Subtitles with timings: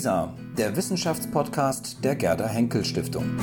[0.00, 3.36] WISA, der Wissenschaftspodcast der Gerda Henkel Stiftung.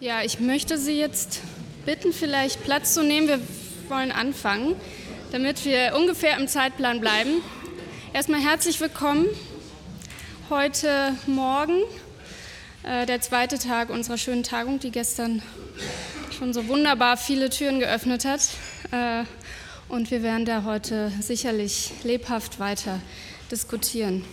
[0.00, 1.42] Ja, ich möchte Sie jetzt
[1.84, 3.28] bitten, vielleicht Platz zu nehmen.
[3.28, 3.40] Wir
[3.90, 4.76] wollen anfangen,
[5.30, 7.42] damit wir ungefähr im Zeitplan bleiben.
[8.16, 9.26] Erstmal herzlich willkommen
[10.48, 11.82] heute Morgen,
[12.82, 15.42] äh, der zweite Tag unserer schönen Tagung, die gestern
[16.30, 18.40] schon so wunderbar viele Türen geöffnet hat.
[18.90, 19.24] Äh,
[19.90, 23.02] und wir werden da heute sicherlich lebhaft weiter
[23.50, 24.24] diskutieren.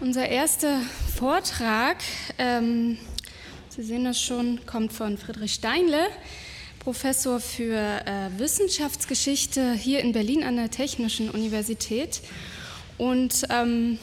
[0.00, 0.78] Unser erster
[1.16, 1.96] Vortrag
[2.36, 2.98] ähm,
[3.70, 6.08] Sie sehen das schon, kommt von Friedrich Steinle,
[6.80, 12.20] Professor für äh, Wissenschaftsgeschichte hier in Berlin an der Technischen Universität.
[12.98, 13.98] Und ähm,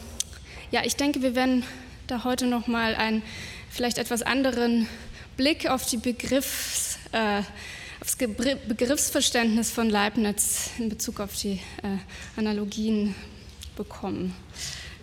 [0.72, 1.64] ja, ich denke, wir werden
[2.08, 3.22] da heute noch mal einen
[3.70, 4.88] vielleicht etwas anderen
[5.38, 7.42] Blick auf die Begriffs, äh,
[8.02, 11.98] aufs Begriffsverständnis von Leibniz in Bezug auf die äh,
[12.36, 13.16] Analogien
[13.75, 14.36] bekommen.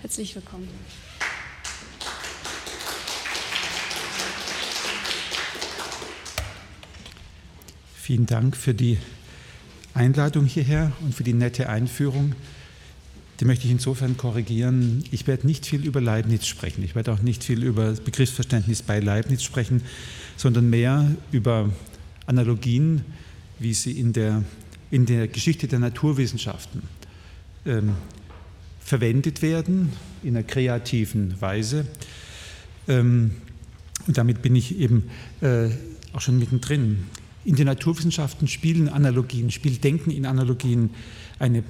[0.02, 0.68] Herzlich willkommen.
[7.96, 8.98] Vielen Dank für die
[9.92, 12.34] Einladung hierher und für die nette Einführung.
[13.40, 15.04] Die möchte ich insofern korrigieren.
[15.12, 16.82] Ich werde nicht viel über Leibniz sprechen.
[16.82, 19.82] Ich werde auch nicht viel über Begriffsverständnis bei Leibniz sprechen,
[20.36, 21.70] sondern mehr über
[22.26, 23.04] Analogien,
[23.60, 24.42] wie sie in der,
[24.90, 26.82] in der Geschichte der Naturwissenschaften
[27.64, 27.92] ähm,
[28.80, 29.92] verwendet werden,
[30.24, 31.86] in einer kreativen Weise.
[32.88, 33.30] Ähm,
[34.08, 35.10] und damit bin ich eben
[35.42, 35.68] äh,
[36.12, 37.04] auch schon mittendrin.
[37.44, 40.90] In den Naturwissenschaften spielen Analogien, spielt Denken in Analogien
[41.38, 41.62] eine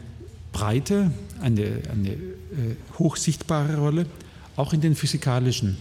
[0.53, 1.11] breite,
[1.41, 4.07] eine, eine äh, hochsichtbare Rolle,
[4.57, 5.77] auch in den physikalischen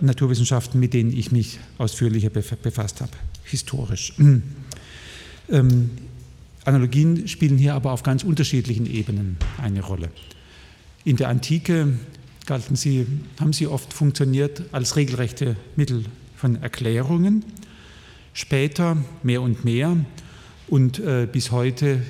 [0.00, 3.12] Naturwissenschaften, mit denen ich mich ausführlicher befasst habe,
[3.44, 4.12] historisch.
[5.52, 5.90] Ähm,
[6.64, 10.10] Analogien spielen hier aber auf ganz unterschiedlichen Ebenen eine Rolle.
[11.02, 11.94] In der Antike
[12.46, 13.04] galten sie,
[13.40, 16.04] haben sie oft funktioniert als regelrechte Mittel
[16.36, 17.44] von Erklärungen
[18.32, 19.96] Später mehr und mehr
[20.68, 22.00] und äh, bis heute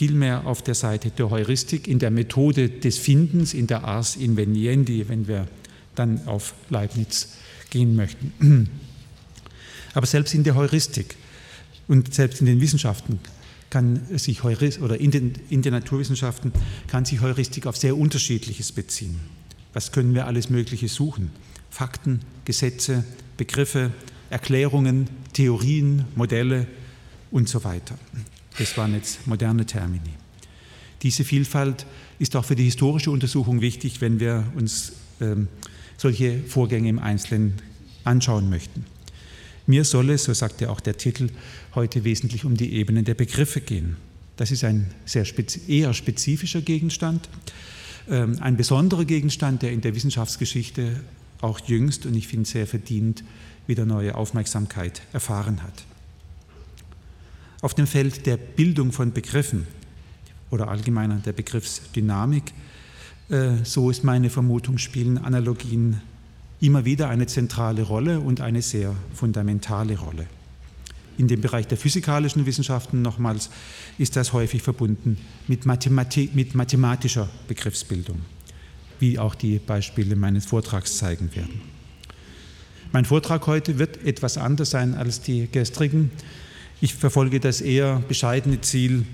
[0.00, 4.16] viel mehr auf der Seite der Heuristik, in der Methode des Findens, in der Ars
[4.16, 5.46] inveniendi, wenn wir
[5.94, 7.34] dann auf Leibniz
[7.68, 8.32] gehen möchten.
[9.94, 11.16] Aber selbst in der Heuristik
[11.86, 13.20] und selbst in den Wissenschaften
[13.68, 16.52] kann sich Heuristik, oder in den, in den Naturwissenschaften
[16.86, 19.20] kann sich Heuristik auf sehr unterschiedliches beziehen.
[19.74, 21.30] Was können wir alles Mögliche suchen?
[21.68, 23.04] Fakten, Gesetze,
[23.36, 23.92] Begriffe,
[24.30, 26.66] Erklärungen, Theorien, Modelle
[27.30, 27.98] und so weiter.
[28.60, 30.10] Das waren jetzt moderne Termini.
[31.00, 31.86] Diese Vielfalt
[32.18, 35.48] ist auch für die historische Untersuchung wichtig, wenn wir uns ähm,
[35.96, 37.54] solche Vorgänge im Einzelnen
[38.04, 38.84] anschauen möchten.
[39.66, 41.30] Mir soll es, so sagt ja auch der Titel,
[41.74, 43.96] heute wesentlich um die Ebenen der Begriffe gehen.
[44.36, 47.30] Das ist ein sehr spez eher spezifischer Gegenstand,
[48.10, 51.00] ähm, ein besonderer Gegenstand, der in der Wissenschaftsgeschichte
[51.40, 53.24] auch jüngst und ich finde sehr verdient
[53.66, 55.86] wieder neue Aufmerksamkeit erfahren hat.
[57.62, 59.66] Auf dem Feld der Bildung von Begriffen
[60.50, 62.54] oder allgemeiner der Begriffsdynamik,
[63.28, 66.00] äh, so ist meine Vermutung, spielen Analogien
[66.60, 70.26] immer wieder eine zentrale Rolle und eine sehr fundamentale Rolle.
[71.18, 73.50] In dem Bereich der physikalischen Wissenschaften nochmals
[73.98, 78.20] ist das häufig verbunden mit, Mathematik, mit mathematischer Begriffsbildung,
[79.00, 81.60] wie auch die Beispiele meines Vortrags zeigen werden.
[82.92, 86.10] Mein Vortrag heute wird etwas anders sein als die gestrigen.
[86.80, 89.06] Ich verfolge das eher bescheidene Ziel,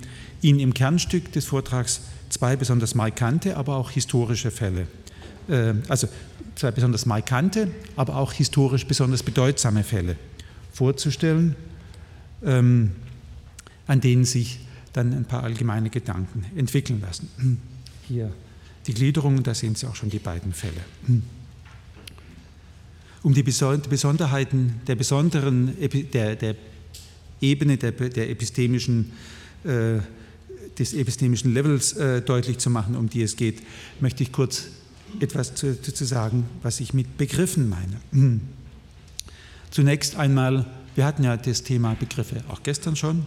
[0.42, 4.86] Ihnen im Kernstück des Vortrags zwei besonders markante, aber auch historische Fälle,
[5.48, 6.08] äh, also
[6.54, 10.16] zwei besonders markante, aber auch historisch besonders bedeutsame Fälle
[10.72, 11.56] vorzustellen,
[12.44, 12.92] ähm,
[13.86, 14.60] an denen sich
[14.92, 17.60] dann ein paar allgemeine Gedanken entwickeln lassen.
[18.06, 18.32] Hier
[18.86, 20.82] die Gliederung, da sehen Sie auch schon die beiden Fälle
[23.26, 25.74] um die Besonderheiten der besonderen
[26.12, 26.54] der, der
[27.40, 29.12] Ebene der, der epistemischen,
[29.64, 29.98] äh,
[30.78, 33.62] des epistemischen Levels äh, deutlich zu machen, um die es geht,
[34.00, 34.64] möchte ich kurz
[35.20, 38.40] etwas zu, zu sagen, was ich mit Begriffen meine.
[39.70, 43.26] Zunächst einmal, wir hatten ja das Thema Begriffe auch gestern schon.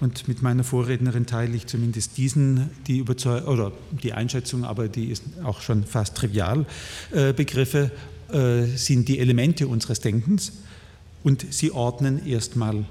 [0.00, 3.72] Und mit meiner Vorrednerin teile ich zumindest diesen, die Überzeugung oder
[4.02, 6.66] die Einschätzung, aber die ist auch schon fast trivial.
[7.10, 7.90] Äh, Begriffe
[8.32, 10.52] äh, sind die Elemente unseres Denkens
[11.24, 12.84] und sie ordnen erstmal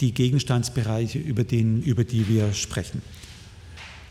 [0.00, 3.02] die Gegenstandsbereiche, über, den, über die wir sprechen.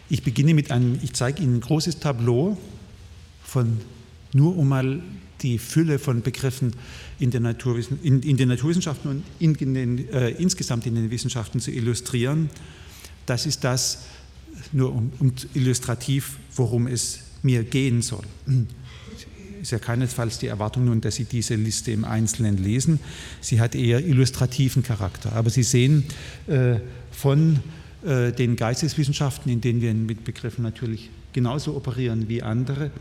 [0.10, 2.58] Ich beginne mit einem, ich zeige Ihnen ein großes Tableau
[3.44, 3.78] von,
[4.34, 5.02] nur um mal
[5.42, 6.74] die Fülle von Begriffen
[7.20, 11.12] in, der Naturwissen, in, in den Naturwissenschaften und in, in den, äh, insgesamt in den
[11.12, 12.50] Wissenschaften zu illustrieren.
[13.26, 14.06] Das ist das,
[14.72, 18.24] nur um, um illustrativ, worum es mir gehen soll.
[19.64, 23.00] Ist ja keinesfalls die Erwartung nun, dass Sie diese Liste im Einzelnen lesen.
[23.40, 25.32] Sie hat eher illustrativen Charakter.
[25.32, 26.04] Aber Sie sehen
[26.48, 26.82] äh,
[27.14, 27.62] von
[28.06, 32.92] äh, den Geisteswissenschaften, in denen wir mit Begriffen natürlich genauso operieren wie andere,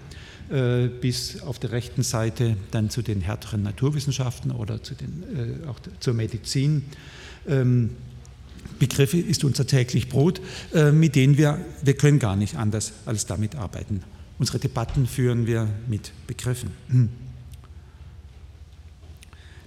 [0.50, 5.66] äh, bis auf der rechten Seite dann zu den härteren Naturwissenschaften oder zu den, äh,
[5.66, 6.84] auch zur Medizin.
[7.48, 7.90] Ähm,
[8.78, 10.40] Begriffe ist unser täglich Brot,
[10.72, 14.04] äh, mit denen wir, wir können gar nicht anders als damit arbeiten.
[14.42, 16.72] Unsere Debatten führen wir mit Begriffen.
[16.88, 17.10] Hm.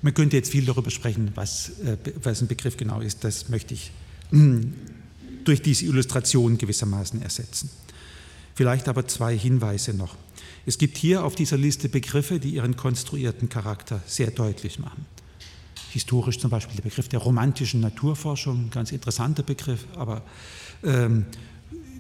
[0.02, 1.72] Man könnte jetzt viel darüber sprechen, was,
[2.22, 3.24] was ein Begriff genau ist.
[3.24, 3.92] Das möchte ich
[4.32, 4.74] hm,
[5.46, 7.70] durch diese Illustration gewissermaßen ersetzen.
[8.54, 10.18] Vielleicht aber zwei Hinweise noch.
[10.66, 15.06] Es gibt hier auf dieser Liste Begriffe, die ihren konstruierten Charakter sehr deutlich machen.
[15.92, 20.22] Historisch zum Beispiel der Begriff der romantischen Naturforschung, ein ganz interessanter Begriff, aber
[20.84, 21.28] ähm,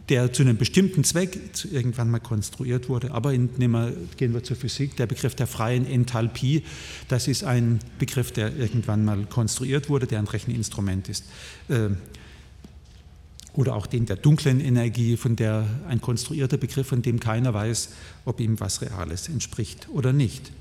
[0.09, 1.39] der zu einem bestimmten Zweck
[1.71, 3.11] irgendwann mal konstruiert wurde.
[3.11, 6.63] Aber in, wir, gehen wir zur Physik, der Begriff der freien Enthalpie,
[7.07, 11.25] das ist ein Begriff, der irgendwann mal konstruiert wurde, der ein Recheninstrument ist.
[11.69, 11.97] Ähm,
[13.53, 17.89] oder auch den der dunklen Energie, von der ein konstruierter Begriff, von dem keiner weiß,
[18.25, 20.51] ob ihm was Reales entspricht oder nicht.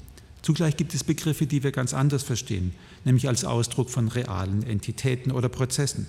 [0.43, 2.73] Zugleich gibt es Begriffe, die wir ganz anders verstehen,
[3.05, 6.07] nämlich als Ausdruck von realen Entitäten oder Prozessen.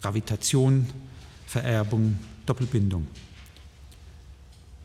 [0.00, 0.86] Gravitation,
[1.46, 3.06] Vererbung, Doppelbindung.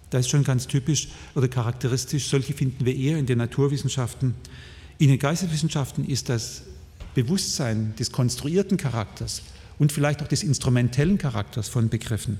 [0.09, 2.27] Das ist schon ganz typisch oder charakteristisch.
[2.27, 4.35] Solche finden wir eher in den Naturwissenschaften.
[4.99, 6.63] In den Geisteswissenschaften ist das
[7.13, 9.41] Bewusstsein des konstruierten Charakters
[9.79, 12.39] und vielleicht auch des instrumentellen Charakters von Begriffen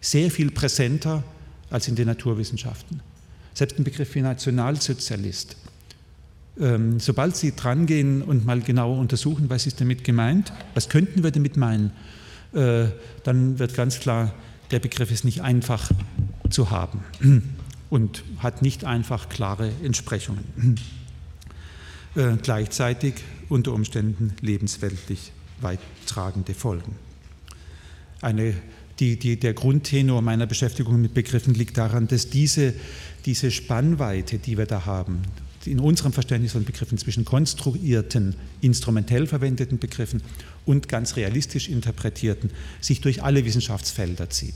[0.00, 1.22] sehr viel präsenter
[1.70, 3.00] als in den Naturwissenschaften.
[3.54, 5.56] Selbst ein Begriff wie Nationalsozialist.
[6.58, 11.30] Ähm, sobald Sie drangehen und mal genauer untersuchen, was ist damit gemeint, was könnten wir
[11.30, 11.92] damit meinen,
[12.52, 12.86] äh,
[13.24, 14.32] dann wird ganz klar,
[14.70, 15.90] der Begriff ist nicht einfach
[16.48, 17.02] zu haben
[17.90, 20.76] und hat nicht einfach klare Entsprechungen.
[22.16, 23.14] Äh, gleichzeitig
[23.48, 25.30] unter Umständen lebensweltlich
[25.60, 26.96] weittragende Folgen.
[28.20, 28.54] Eine,
[28.98, 32.74] die, die, der Grundtenor meiner Beschäftigung mit Begriffen liegt daran, dass diese,
[33.26, 35.22] diese Spannweite, die wir da haben,
[35.66, 40.22] in unserem Verständnis von Begriffen zwischen konstruierten, instrumentell verwendeten Begriffen
[40.64, 44.54] und ganz realistisch interpretierten, sich durch alle Wissenschaftsfelder zieht.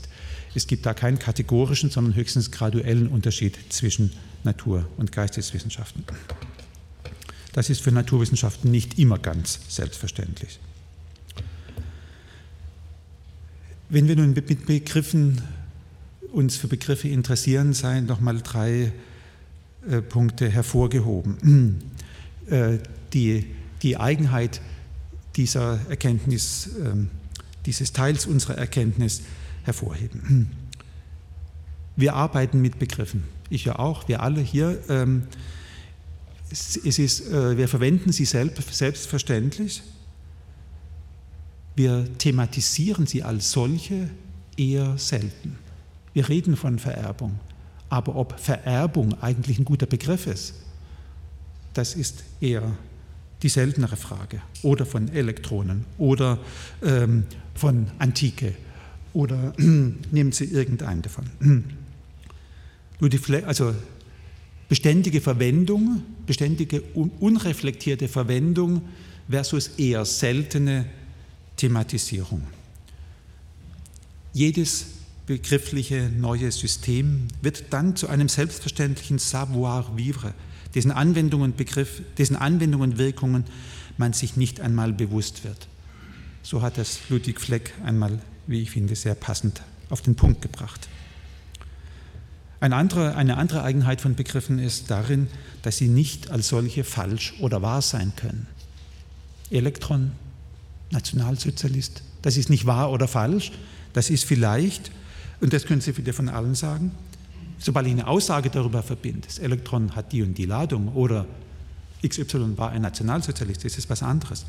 [0.55, 4.11] Es gibt da keinen kategorischen, sondern höchstens graduellen Unterschied zwischen
[4.43, 6.03] Natur- und Geisteswissenschaften.
[7.53, 10.59] Das ist für Naturwissenschaften nicht immer ganz selbstverständlich.
[13.89, 15.41] Wenn wir nun mit Begriffen
[16.31, 18.91] uns für Begriffe interessieren, seien nochmal drei äh,
[20.01, 21.83] Punkte hervorgehoben.
[22.47, 22.77] Äh,
[23.11, 23.43] die,
[23.81, 24.61] die Eigenheit
[25.35, 26.93] dieser Erkenntnis, äh,
[27.65, 29.23] dieses Teils unserer Erkenntnis
[29.63, 30.51] hervorheben.
[31.95, 33.23] Wir arbeiten mit Begriffen.
[33.49, 34.77] Ich ja auch, wir alle hier.
[34.89, 35.23] Ähm,
[36.51, 39.81] es ist, äh, wir verwenden sie selbst, selbstverständlich
[41.75, 44.09] wir thematisieren sie als solche
[44.57, 45.57] eher selten.
[46.13, 47.37] Wir reden von Vererbung,
[47.89, 50.53] aber ob Vererbung eigentlich ein guter Begriff ist,
[51.73, 52.71] das ist eher
[53.43, 54.41] die seltenere Frage.
[54.63, 56.39] Oder von Elektronen oder
[56.81, 58.55] ähm, von Antike
[59.13, 61.25] oder nehmen Sie irgendeinen davon.
[63.45, 63.75] Also
[64.69, 66.81] beständige Verwendung, beständige
[67.19, 68.81] unreflektierte Verwendung
[69.29, 70.85] versus eher seltene
[71.57, 72.41] Thematisierung.
[74.31, 74.85] Jedes
[75.25, 80.33] begriffliche neue System wird dann zu einem selbstverständlichen Savoir-vivre,
[80.75, 83.45] dessen Anwendungen, Begriff, dessen Anwendungen Wirkungen
[83.97, 85.67] man sich nicht einmal bewusst wird.
[86.43, 90.87] So hat es Ludwig Fleck einmal, wie ich finde, sehr passend auf den Punkt gebracht.
[92.59, 95.27] Eine andere, eine andere Eigenheit von Begriffen ist darin,
[95.61, 98.47] dass sie nicht als solche falsch oder wahr sein können.
[99.49, 100.11] Elektron,
[100.91, 102.03] Nationalsozialist.
[102.21, 103.51] Das ist nicht wahr oder falsch,
[103.93, 104.91] das ist vielleicht,
[105.41, 106.91] und das können Sie wieder von allen sagen,
[107.59, 111.25] sobald ich eine Aussage darüber verbinde, das Elektron hat die und die Ladung oder
[112.05, 114.45] XY war ein Nationalsozialist, das ist was anderes.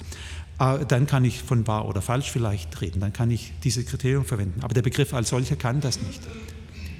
[0.58, 4.24] Ah, dann kann ich von wahr oder falsch vielleicht reden, dann kann ich diese Kriterien
[4.24, 4.60] verwenden.
[4.62, 6.20] Aber der Begriff als solcher kann das nicht.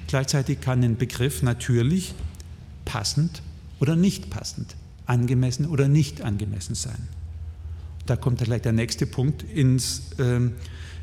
[0.07, 2.13] Gleichzeitig kann ein Begriff natürlich
[2.85, 3.41] passend
[3.79, 4.75] oder nicht passend,
[5.05, 7.07] angemessen oder nicht angemessen sein
[8.09, 10.53] da kommt gleich der nächste Punkt ins, ähm,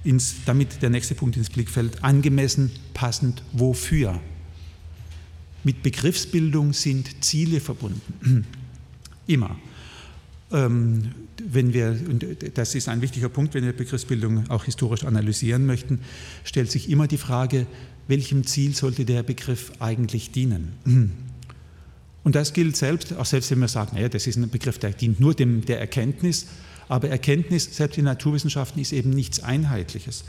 [0.05, 4.21] ins, damit der nächste Punkt ins Blickfeld, angemessen, passend, wofür.
[5.65, 8.47] Mit Begriffsbildung sind Ziele verbunden.
[9.27, 9.57] Immer.
[10.53, 15.67] Ähm, wenn wir, und das ist ein wichtiger Punkt, wenn wir Begriffsbildung auch historisch analysieren
[15.67, 16.01] möchten,
[16.45, 17.67] stellt sich immer die Frage,
[18.07, 20.73] welchem Ziel sollte der Begriff eigentlich dienen?
[22.23, 24.93] Und das gilt selbst, auch selbst wenn wir sagen, naja, das ist ein Begriff, der
[24.93, 26.47] dient nur dem, der Erkenntnis,
[26.89, 30.25] aber Erkenntnis, selbst in Naturwissenschaften, ist eben nichts Einheitliches.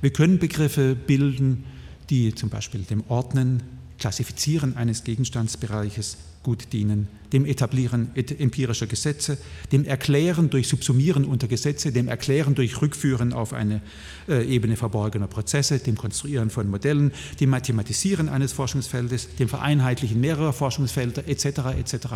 [0.00, 1.64] Wir können Begriffe bilden,
[2.08, 3.62] die zum Beispiel dem Ordnen,
[3.98, 9.36] Klassifizieren eines Gegenstandsbereiches gut dienen, dem Etablieren empirischer Gesetze,
[9.72, 13.82] dem Erklären durch Subsumieren unter Gesetze, dem Erklären durch Rückführen auf eine
[14.26, 20.54] äh, Ebene verborgener Prozesse, dem Konstruieren von Modellen, dem Mathematisieren eines Forschungsfeldes, dem Vereinheitlichen mehrerer
[20.54, 21.44] Forschungsfelder etc.
[21.78, 22.06] etc.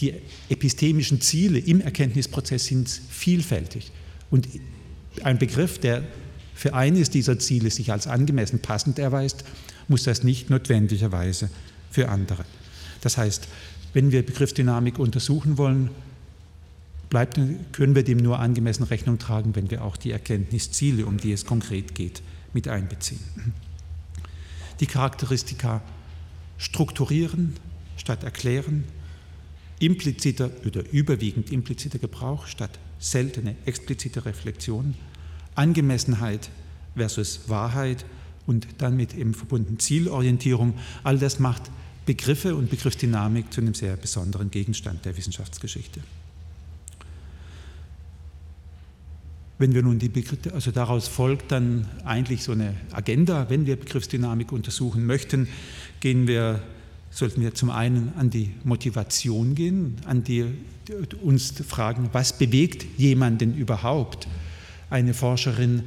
[0.00, 0.14] Die
[0.48, 3.92] epistemischen Ziele im Erkenntnisprozess sind vielfältig
[4.30, 4.48] und
[5.22, 6.02] ein Begriff, der
[6.54, 9.44] für eines dieser Ziele sich als angemessen passend erweist,
[9.88, 11.50] muss das nicht notwendigerweise
[11.90, 12.44] für andere.
[13.00, 13.48] Das heißt,
[13.92, 15.90] wenn wir Begriffsdynamik untersuchen wollen,
[17.08, 17.40] bleibt,
[17.72, 21.44] können wir dem nur angemessen Rechnung tragen, wenn wir auch die Erkenntnisziele, um die es
[21.44, 23.20] konkret geht, mit einbeziehen.
[24.78, 25.82] Die Charakteristika
[26.56, 27.56] strukturieren
[27.96, 28.84] statt erklären,
[29.78, 34.94] impliziter oder überwiegend impliziter Gebrauch statt seltene explizite Reflexion,
[35.54, 36.50] Angemessenheit
[36.94, 38.04] versus Wahrheit
[38.46, 41.70] und dann mit eben verbunden Zielorientierung, all das macht
[42.10, 46.00] Begriffe und Begriffsdynamik zu einem sehr besonderen Gegenstand der Wissenschaftsgeschichte.
[49.58, 53.76] Wenn wir nun die Begriffe, also daraus folgt dann eigentlich so eine Agenda, wenn wir
[53.76, 55.46] Begriffsdynamik untersuchen möchten,
[56.00, 56.60] gehen wir,
[57.12, 60.46] sollten wir zum einen an die Motivation gehen, an die
[61.22, 64.26] uns fragen, was bewegt jemanden überhaupt,
[64.90, 65.84] eine Forscherin,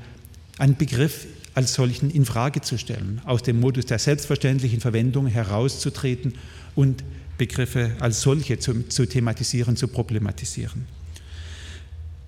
[0.58, 6.34] einen Begriff als solchen in Frage zu stellen, aus dem Modus der selbstverständlichen Verwendung herauszutreten
[6.76, 7.04] und
[7.38, 10.86] Begriffe als solche zu, zu thematisieren, zu problematisieren.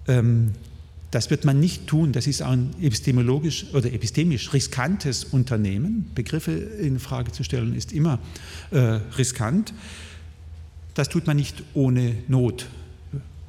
[0.08, 0.51] Ähm,
[1.12, 2.12] das wird man nicht tun.
[2.12, 6.12] Das ist ein epistemologisch oder epistemisch riskantes Unternehmen.
[6.13, 8.20] Begriffe in Frage zu stellen ist immer
[8.72, 9.74] äh, riskant.
[10.94, 12.67] Das tut man nicht ohne Not,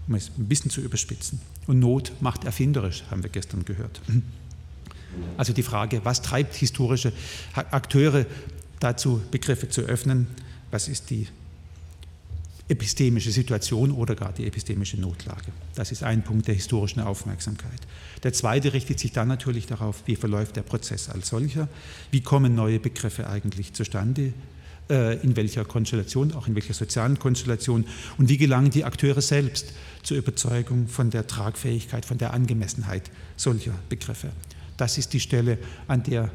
[0.07, 1.41] um es ein bisschen zu überspitzen.
[1.67, 4.01] Und Not macht erfinderisch, haben wir gestern gehört.
[5.37, 7.13] Also die Frage, was treibt historische
[7.55, 8.27] Akteure
[8.81, 10.27] dazu, Begriffe zu öffnen?
[10.71, 11.27] Was ist die
[12.69, 15.53] epistemische Situation oder gar die epistemische Notlage?
[15.75, 17.81] Das ist ein Punkt der historischen Aufmerksamkeit.
[18.23, 21.69] Der zweite richtet sich dann natürlich darauf, wie verläuft der Prozess als solcher?
[22.11, 24.33] Wie kommen neue Begriffe eigentlich zustande?
[24.89, 27.85] Äh, in welcher Konstellation, auch in welcher sozialen Konstellation
[28.19, 29.73] und wie gelangen die Akteure selbst
[30.05, 34.31] zur Überzeugung von der Tragfähigkeit, von der Angemessenheit solcher Begriffe.
[34.77, 36.31] Das ist die Stelle, an der,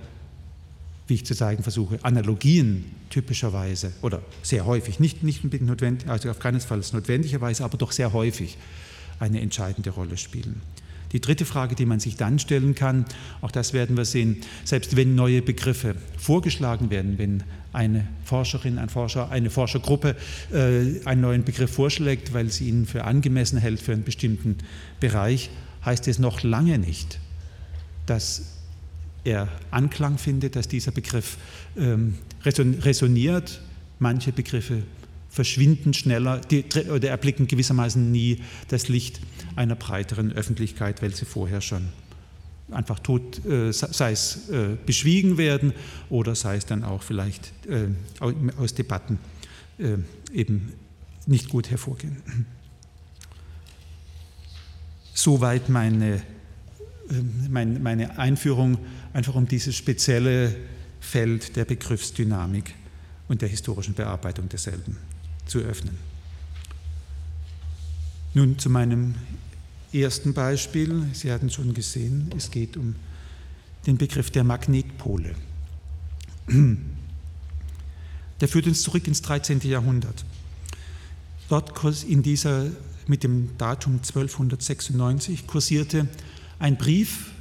[1.07, 6.39] wie ich zu zeigen versuche, Analogien typischerweise oder sehr häufig, nicht, nicht notwendig, also auf
[6.39, 8.57] keinen Fall notwendigerweise, aber doch sehr häufig
[9.19, 10.61] eine entscheidende Rolle spielen.
[11.11, 13.05] Die dritte Frage, die man sich dann stellen kann,
[13.41, 17.43] auch das werden wir sehen, selbst wenn neue Begriffe vorgeschlagen werden, wenn
[17.73, 20.15] eine Forscherin, ein Forscher, eine Forschergruppe
[20.53, 24.57] äh, einen neuen Begriff vorschlägt, weil sie ihn für angemessen hält für einen bestimmten
[24.99, 25.49] Bereich,
[25.83, 27.19] heißt es noch lange nicht,
[28.05, 28.43] dass
[29.23, 31.37] er Anklang findet, dass dieser Begriff
[31.77, 33.61] ähm, resoniert.
[33.99, 34.83] Manche Begriffe
[35.29, 36.41] verschwinden schneller
[36.93, 39.21] oder erblicken gewissermaßen nie das Licht
[39.55, 41.87] einer breiteren Öffentlichkeit, weil sie vorher schon
[42.71, 45.73] einfach tot, äh, sei es äh, beschwiegen werden
[46.09, 47.87] oder sei es dann auch vielleicht äh,
[48.57, 49.19] aus Debatten
[49.77, 49.97] äh,
[50.33, 50.73] eben
[51.27, 52.17] nicht gut hervorgehen.
[55.13, 56.21] Soweit meine
[57.11, 58.77] ähm, meine Einführung
[59.13, 60.55] einfach um dieses spezielle
[60.99, 62.73] Feld der Begriffsdynamik
[63.27, 64.97] und der historischen Bearbeitung derselben
[65.45, 65.97] zu öffnen.
[68.33, 69.15] Nun zu meinem
[69.93, 71.05] ersten Beispiel.
[71.13, 72.95] Sie hatten schon gesehen, es geht um
[73.85, 75.35] den Begriff der Magnetpole.
[78.41, 79.59] Der führt uns zurück ins 13.
[79.61, 80.25] Jahrhundert.
[81.49, 82.67] Dort in dieser,
[83.07, 86.07] mit dem Datum 1296 kursierte
[86.61, 87.31] ein Brief,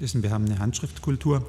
[0.00, 1.46] dessen wir haben eine Handschriftkultur,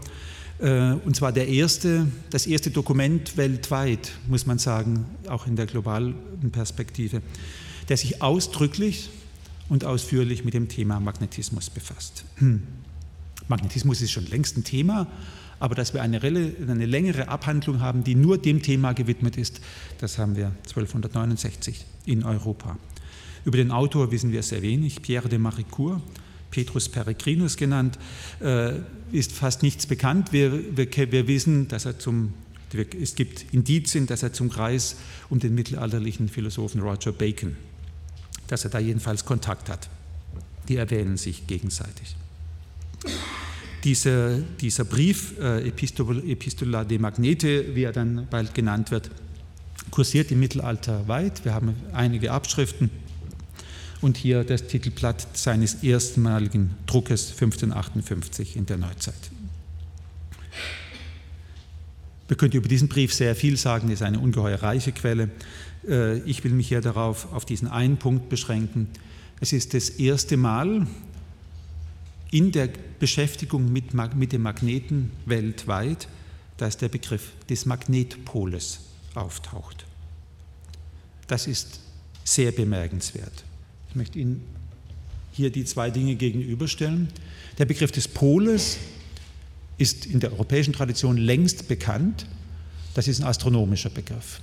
[0.60, 5.66] äh, und zwar der erste, das erste Dokument weltweit, muss man sagen, auch in der
[5.66, 6.16] globalen
[6.52, 7.22] Perspektive,
[7.90, 9.10] der sich ausdrücklich
[9.70, 12.26] und ausführlich mit dem Thema Magnetismus befasst.
[12.36, 12.64] Hm.
[13.48, 15.08] Magnetismus ist schon längst ein Thema,
[15.60, 19.62] aber dass wir eine, eine, längere Abhandlung haben, die nur dem Thema gewidmet ist,
[19.98, 22.78] das haben wir 1269 in Europa.
[23.46, 26.02] Über den Autor wissen wir sehr wenig, Pierre de Maricourt,
[26.52, 27.98] Petrus Peregrinus genannt,
[28.42, 28.74] äh,
[29.12, 30.32] ist fast nichts bekannt.
[30.32, 32.34] Wir, wir, wir wissen, dass er zum,
[33.00, 34.96] es gibt Indizien, dass er zum Kreis
[35.30, 37.56] um den mittelalterlichen Philosophen Roger Bacon,
[38.48, 39.90] dass er da jedenfalls Kontakt hat.
[40.68, 42.16] Die erwähnen sich gegenseitig.
[43.84, 49.10] Dieser, dieser Brief, äh, Epistola de Magnete, wie er dann bald genannt wird,
[49.90, 51.46] kursiert im Mittelalter weit.
[51.46, 52.90] Wir haben einige Abschriften
[54.02, 59.32] und hier das Titelblatt seines erstmaligen Druckes 1558 in der Neuzeit.
[62.28, 65.32] Wir könnten über diesen Brief sehr viel sagen, ist eine ungeheuer reiche Quelle.
[65.88, 68.88] Äh, ich will mich hier darauf auf diesen einen Punkt beschränken.
[69.42, 70.86] Es ist das erste Mal
[72.32, 76.08] in der Beschäftigung mit, mit dem Magneten weltweit,
[76.58, 78.82] dass der Begriff des Magnetpoles
[79.16, 79.86] auftaucht.
[81.28, 81.80] Das ist
[82.24, 83.44] sehr bemerkenswert.
[83.90, 84.42] Ich möchte Ihnen
[85.32, 87.08] hier die zwei Dinge gegenüberstellen.
[87.58, 88.78] Der Begriff des Poles
[89.80, 92.28] ist in der europäischen Tradition längst bekannt.
[92.94, 94.42] Das ist ein astronomischer Begriff.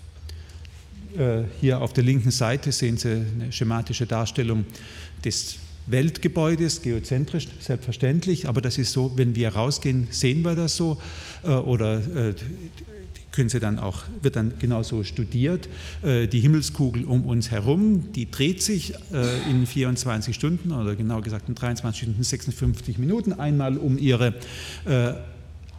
[1.16, 4.64] Äh, hier auf der linken Seite sehen Sie eine schematische Darstellung
[5.24, 11.00] des Weltgebäudes, geozentrisch, selbstverständlich, aber das ist so, wenn wir rausgehen, sehen wir das so.
[11.44, 12.34] Äh, oder äh,
[13.36, 15.68] können Sie dann auch, wird dann genauso studiert.
[16.02, 21.20] Äh, die Himmelskugel um uns herum, die dreht sich äh, in 24 Stunden oder genau
[21.20, 24.34] gesagt in 23 Stunden 56 Minuten einmal um ihre
[24.86, 25.12] äh,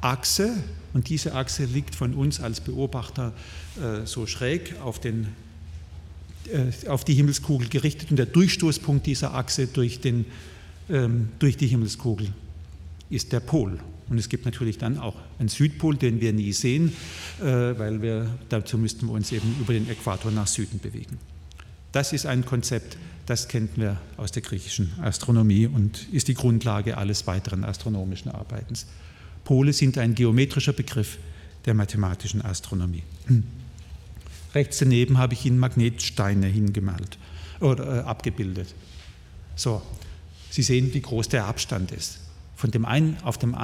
[0.01, 0.53] Achse
[0.93, 3.33] und diese Achse liegt von uns als Beobachter
[4.05, 5.27] so schräg auf, den,
[6.87, 10.25] auf die Himmelskugel gerichtet und der Durchstoßpunkt dieser Achse durch, den,
[10.89, 12.29] ähm, durch die Himmelskugel
[13.09, 13.79] ist der Pol.
[14.09, 16.93] Und es gibt natürlich dann auch einen Südpol, den wir nie sehen,
[17.39, 21.17] äh, weil wir, dazu müssten wir uns eben über den Äquator nach Süden bewegen.
[21.91, 26.97] Das ist ein Konzept, das kennen wir aus der griechischen Astronomie und ist die Grundlage
[26.97, 28.85] alles weiteren astronomischen Arbeitens.
[29.43, 31.17] Pole sind ein geometrischer Begriff
[31.65, 33.03] der mathematischen Astronomie.
[34.53, 37.17] Rechts daneben habe ich Ihnen Magnetsteine hingemalt
[37.59, 38.73] oder äh, abgebildet.
[39.55, 39.81] So,
[40.49, 42.19] Sie sehen, wie groß der Abstand ist
[42.57, 43.55] von dem einen auf dem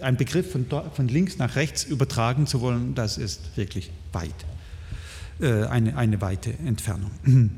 [0.00, 4.34] ein Begriff von, von links nach rechts übertragen zu wollen, das ist wirklich weit,
[5.40, 7.10] äh, eine, eine weite Entfernung.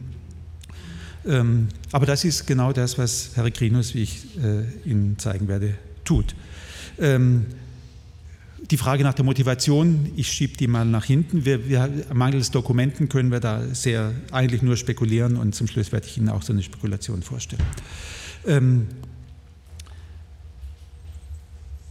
[1.26, 5.74] Ähm, aber das ist genau das, was Peregrinus, wie ich äh, Ihnen zeigen werde,
[6.04, 6.34] tut.
[6.98, 7.44] Ähm,
[8.70, 11.44] die Frage nach der Motivation, ich schiebe die mal nach hinten.
[11.44, 16.06] Wir, wir, mangels Dokumenten können wir da sehr eigentlich nur spekulieren und zum Schluss werde
[16.06, 17.64] ich Ihnen auch so eine Spekulation vorstellen.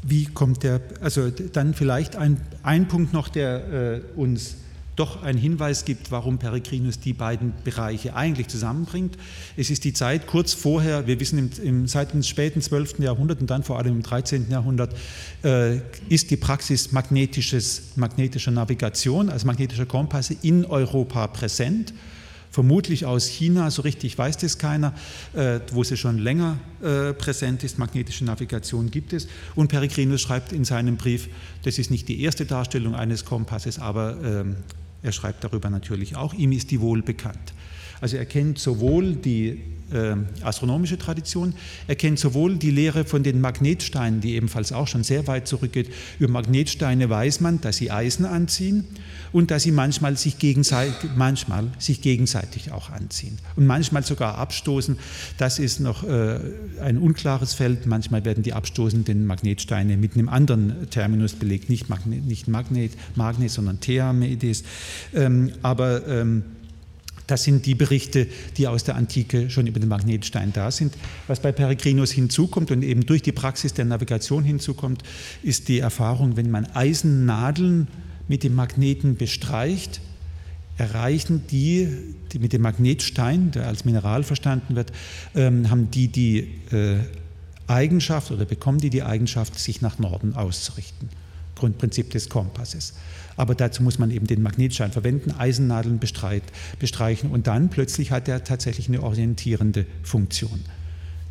[0.10, 4.56] Wie kommt der, also dann vielleicht ein, ein Punkt noch, der äh, uns
[4.98, 9.17] doch einen Hinweis gibt, warum Peregrinus die beiden Bereiche eigentlich zusammenbringt.
[9.56, 13.00] Es ist die Zeit kurz vorher, wir wissen im, im, seit dem späten 12.
[13.00, 14.50] Jahrhundert und dann vor allem im 13.
[14.50, 14.96] Jahrhundert,
[15.43, 15.78] äh,
[16.10, 21.93] ist die Praxis magnetisches, magnetischer Navigation, also magnetischer Kompasse in Europa präsent
[22.51, 24.93] vermutlich aus China, so richtig weiß das keiner,
[25.33, 27.77] äh, wo sie schon länger äh, präsent ist.
[27.77, 29.27] Magnetische Navigation gibt es.
[29.55, 31.29] Und Peregrinus schreibt in seinem Brief,
[31.63, 34.55] das ist nicht die erste Darstellung eines Kompasses, aber ähm,
[35.03, 37.53] er schreibt darüber natürlich auch, ihm ist die wohl bekannt.
[38.01, 41.54] Also er kennt sowohl die äh, astronomische Tradition,
[41.88, 45.91] er kennt sowohl die Lehre von den Magnetsteinen, die ebenfalls auch schon sehr weit zurückgeht.
[46.19, 48.86] Über Magnetsteine weiß man, dass sie Eisen anziehen
[49.32, 54.97] und dass sie manchmal sich gegenseitig, manchmal sich gegenseitig auch anziehen und manchmal sogar abstoßen.
[55.38, 56.39] Das ist noch äh,
[56.82, 57.86] ein unklares Feld.
[57.86, 63.52] Manchmal werden die abstoßenden Magnetsteine mit einem anderen Terminus belegt, nicht Magnet, nicht Magnet, Magnet
[63.52, 64.63] sondern Theamedes.
[65.13, 66.43] Ähm, aber ähm,
[67.28, 70.96] das sind die Berichte, die aus der Antike schon über den Magnetstein da sind.
[71.28, 75.04] Was bei Peregrinus hinzukommt und eben durch die Praxis der Navigation hinzukommt,
[75.44, 77.88] ist die Erfahrung, wenn man Eisennadeln
[78.30, 80.02] mit dem Magneten bestreicht,
[80.78, 81.90] erreichen die,
[82.32, 84.92] die mit dem Magnetstein, der als Mineral verstanden wird,
[85.36, 86.40] ähm, haben die die
[86.72, 87.00] äh,
[87.68, 91.10] Eigenschaft oder bekommen die die Eigenschaft, sich nach Norden auszurichten.
[91.56, 92.94] Grundprinzip des Kompasses.
[93.38, 98.43] Aber dazu muss man eben den Magnetstein verwenden, Eisennadeln bestreichen und dann plötzlich hat er
[98.43, 100.65] tatsächlich eine orientierende Funktion.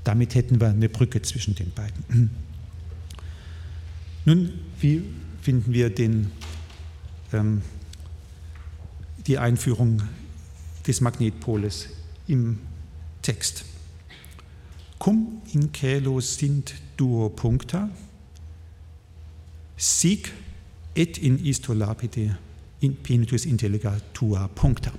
[0.05, 2.31] Damit hätten wir eine Brücke zwischen den beiden.
[4.25, 5.03] Nun, wie
[5.43, 6.31] finden wir den,
[7.33, 7.63] ähm,
[9.27, 10.03] die Einführung
[10.87, 11.89] des Magnetpoles
[12.29, 12.61] im
[13.23, 13.65] Text?
[14.99, 17.91] Cum in caelo sint duo puncta,
[19.77, 20.33] sic
[20.97, 22.37] et in isto lapide
[22.81, 24.93] in penitus intelliga tua puncta.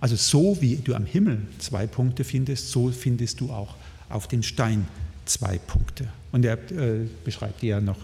[0.00, 3.74] Also so wie du am Himmel zwei Punkte findest, so findest du auch
[4.08, 4.86] auf den Stein
[5.24, 6.08] zwei Punkte.
[6.32, 7.98] Und er äh, beschreibt die ja noch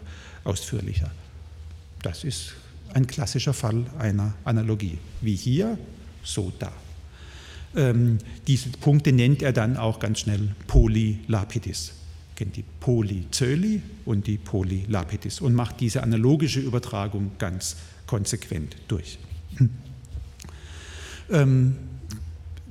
[0.45, 1.11] ausführlicher.
[2.03, 2.55] Das ist
[2.95, 4.99] ein klassischer Fall einer Analogie.
[5.21, 5.79] Wie hier,
[6.25, 6.73] so da.
[7.75, 11.93] Ähm, diese Punkte nennt er dann auch ganz schnell Polylapidis.
[12.35, 19.19] Kennt die Polyzöli und die Polylapidis und macht diese analogische Übertragung ganz konsequent durch.
[21.31, 21.77] Ähm,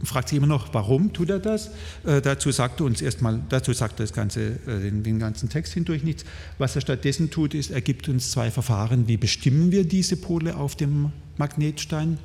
[0.03, 1.71] fragt sich immer noch, warum tut er das?
[2.05, 5.73] Äh, dazu sagt er uns erstmal, dazu sagt das ganze, äh, den, den, ganzen Text
[5.73, 6.25] hindurch nichts.
[6.57, 10.55] Was er stattdessen tut, ist, er gibt uns zwei Verfahren, wie bestimmen wir diese Pole
[10.55, 12.17] auf dem Magnetstein.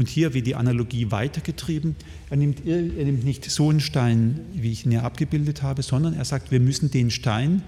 [0.00, 1.94] Und hier wird die Analogie weitergetrieben.
[2.30, 6.14] Er nimmt, er nimmt nicht so einen Stein, wie ich ihn ja abgebildet habe, sondern
[6.14, 7.60] er sagt, wir müssen den Stein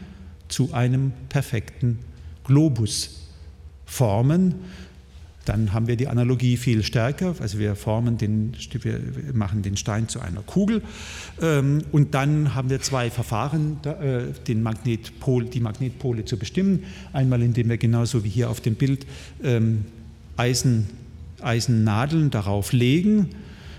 [0.49, 1.99] zu einem perfekten
[2.45, 3.29] Globus
[3.85, 4.55] formen
[5.45, 9.01] dann haben wir die Analogie viel stärker, also wir formen den, wir
[9.35, 10.83] machen den Stein zu einer Kugel
[11.41, 16.85] ähm, und dann haben wir zwei Verfahren, äh, den Magnetpol, die Magnetpole zu bestimmen.
[17.13, 19.05] Einmal, indem wir genauso wie hier auf dem Bild
[19.43, 19.85] ähm,
[20.37, 20.87] Eisen,
[21.43, 23.31] Eisennadeln darauf legen.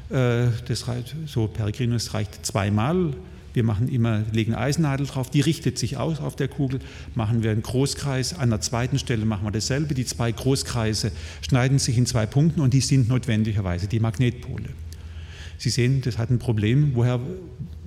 [0.10, 3.14] Äh, das reicht, so Peregrinus reicht zweimal
[3.54, 6.80] wir machen immer, legen Eisennadel drauf, die richtet sich aus auf der Kugel,
[7.16, 11.80] machen wir einen Großkreis, an der zweiten Stelle machen wir dasselbe, die zwei Großkreise schneiden
[11.80, 14.70] sich in zwei Punkten und die sind notwendigerweise die Magnetpole.
[15.58, 16.92] Sie sehen, das hat ein Problem.
[16.96, 17.20] Woher,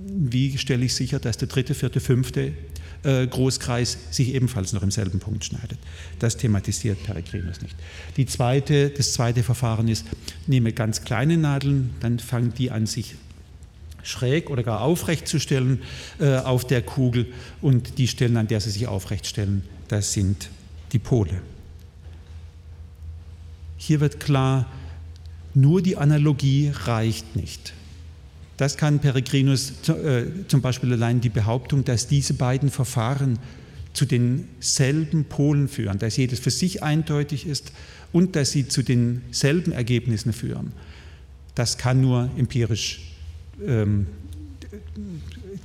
[0.07, 2.53] wie stelle ich sicher, dass der dritte, vierte, fünfte
[3.03, 5.79] Großkreis sich ebenfalls noch im selben Punkt schneidet?
[6.19, 7.77] Das thematisiert Peregrinus nicht.
[8.17, 10.07] Die zweite, das zweite Verfahren ist,
[10.47, 13.15] nehme ganz kleine Nadeln, dann fangen die an, sich
[14.03, 15.83] schräg oder gar aufrecht zu stellen
[16.21, 17.27] äh, auf der Kugel
[17.61, 20.49] und die Stellen, an der sie sich aufrecht stellen, das sind
[20.93, 21.43] die Pole.
[23.77, 24.67] Hier wird klar,
[25.55, 27.73] nur die Analogie reicht nicht.
[28.57, 33.39] Das kann Peregrinus äh, zum Beispiel allein die Behauptung, dass diese beiden Verfahren
[33.93, 37.73] zu denselben Polen führen, dass jedes für sich eindeutig ist
[38.13, 40.73] und dass sie zu denselben Ergebnissen führen.
[41.55, 43.13] Das kann nur empirisch
[43.67, 44.07] ähm,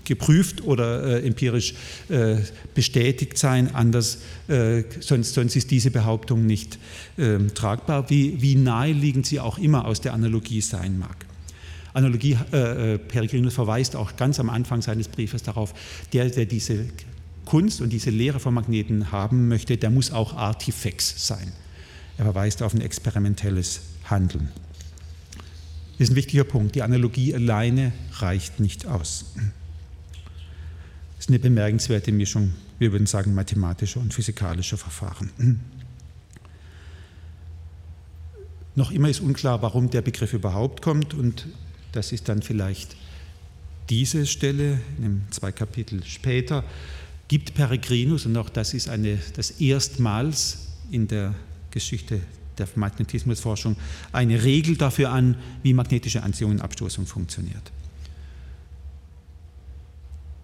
[0.06, 1.74] geprüft oder äh, empirisch
[2.10, 2.38] äh,
[2.74, 6.80] bestätigt sein, anders, äh, sonst, sonst ist diese Behauptung nicht
[7.18, 11.26] ähm, tragbar, wie, wie naheliegend sie auch immer aus der Analogie sein mag.
[11.94, 15.74] Analogie, äh, äh, Peregrinus verweist auch ganz am Anfang seines Briefes darauf,
[16.14, 16.86] der, der diese
[17.46, 21.52] Kunst und diese Lehre von Magneten haben möchte, der muss auch artifex sein.
[22.18, 24.50] Er verweist auf ein experimentelles Handeln.
[25.98, 26.76] Das ist ein wichtiger Punkt.
[26.76, 29.26] Die Analogie alleine reicht nicht aus.
[29.36, 35.60] Das ist eine bemerkenswerte Mischung, wir würden sagen, mathematischer und physikalischer Verfahren.
[38.76, 41.48] Noch immer ist unklar, warum der Begriff überhaupt kommt und
[41.92, 42.96] das ist dann vielleicht
[43.90, 44.80] diese Stelle,
[45.32, 46.64] zwei Kapitel später,
[47.28, 51.34] gibt Peregrinus, und auch das ist eine, das erstmals in der
[51.72, 52.22] Geschichte
[52.58, 53.76] der Magnetismusforschung
[54.12, 57.72] eine Regel dafür an, wie magnetische Anziehung und Abstoßung funktioniert.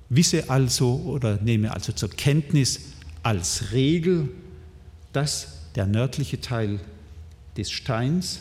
[0.10, 2.80] Wisse also oder nehme also zur Kenntnis
[3.24, 4.30] als Regel,
[5.12, 6.80] dass der nördliche Teil
[7.58, 8.40] des Steins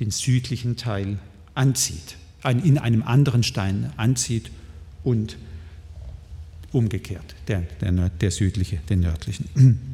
[0.00, 1.18] den südlichen Teil
[1.60, 4.50] anzieht, in einem anderen Stein anzieht
[5.04, 5.36] und
[6.72, 9.48] umgekehrt, der, der, der südliche den nördlichen.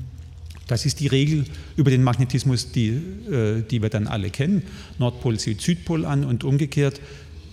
[0.68, 1.44] Das ist die Regel
[1.76, 4.64] über den Magnetismus, die, äh, die wir dann alle kennen.
[4.98, 7.00] Nordpol zieht Südpol an und umgekehrt.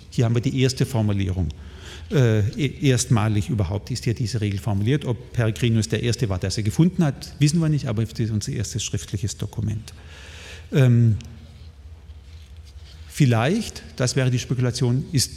[0.09, 1.49] Hier haben wir die erste Formulierung.
[2.11, 5.05] Äh, e-, erstmalig überhaupt ist hier diese Regel formuliert.
[5.05, 8.31] Ob Peregrinus der Erste war, der sie gefunden hat, wissen wir nicht, aber es ist
[8.31, 9.93] unser erstes schriftliches Dokument.
[13.15, 15.33] Vielleicht, das wäre die Spekulation, ist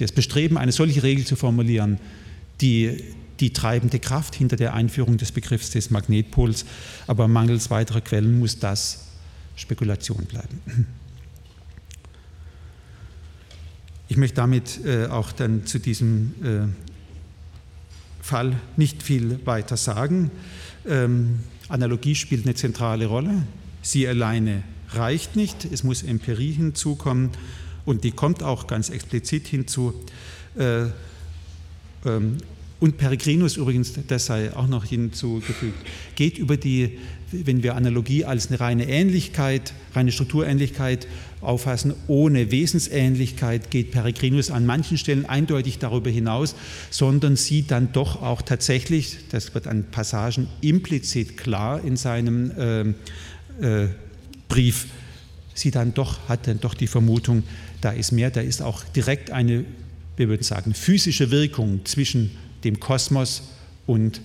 [0.00, 2.00] das Bestreben, eine solche Regel zu formulieren,
[2.60, 3.04] die
[3.38, 6.64] die treibende Kraft hinter der Einführung des Begriffs des Magnetpols,
[7.06, 9.04] aber mangels weiterer Quellen muss das
[9.54, 10.60] Spekulation bleiben.
[14.08, 16.66] Ich möchte damit äh, auch dann zu diesem äh,
[18.24, 20.32] Fall nicht viel weiter sagen.
[20.84, 23.44] Ähm, Analogie spielt eine zentrale Rolle.
[23.82, 25.64] Sie alleine reicht nicht.
[25.64, 27.30] Es muss Empirie hinzukommen
[27.84, 29.94] und die kommt auch ganz explizit hinzu.
[30.58, 30.86] Äh,
[32.04, 32.38] ähm,
[32.80, 35.78] und Peregrinus übrigens, das sei auch noch hinzugefügt,
[36.16, 36.98] geht über die,
[37.32, 41.06] wenn wir Analogie als eine reine Ähnlichkeit, reine Strukturähnlichkeit
[41.40, 46.56] auffassen, ohne Wesensähnlichkeit, geht Peregrinus an manchen Stellen eindeutig darüber hinaus,
[46.90, 53.84] sondern sieht dann doch auch tatsächlich, das wird an Passagen implizit klar in seinem äh,
[53.84, 53.88] äh,
[54.48, 54.86] Brief,
[55.54, 57.44] sie dann doch, hat dann doch die Vermutung,
[57.80, 59.64] da ist mehr, da ist auch direkt eine,
[60.16, 62.30] wir würden sagen, physische Wirkung zwischen
[62.64, 63.42] dem Kosmos
[63.86, 64.20] und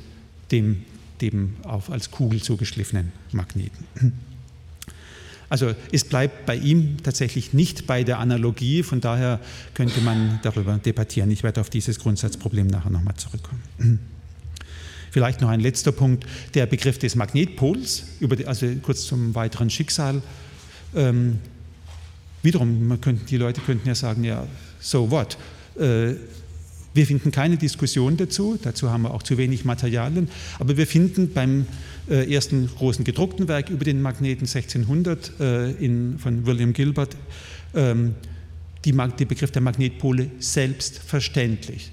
[0.51, 0.83] dem,
[1.21, 3.85] dem auf als Kugel zugeschliffenen Magneten.
[5.49, 9.39] Also es bleibt bei ihm tatsächlich nicht bei der Analogie, von daher
[9.73, 11.31] könnte man darüber debattieren.
[11.31, 13.99] Ich werde auf dieses Grundsatzproblem nachher nochmal zurückkommen.
[15.11, 20.21] Vielleicht noch ein letzter Punkt, der Begriff des Magnetpols, die, also kurz zum weiteren Schicksal.
[20.95, 21.39] Ähm,
[22.43, 24.45] wiederum, könnte, die Leute könnten ja sagen, ja,
[24.79, 25.37] so what?
[25.77, 26.15] Äh,
[26.93, 31.31] wir finden keine Diskussion dazu, dazu haben wir auch zu wenig Materialien, aber wir finden
[31.33, 31.67] beim
[32.09, 37.15] äh, ersten großen gedruckten Werk über den Magneten 1600 äh, in, von William Gilbert
[37.75, 38.15] ähm,
[38.85, 41.91] der Begriff der Magnetpole selbstverständlich.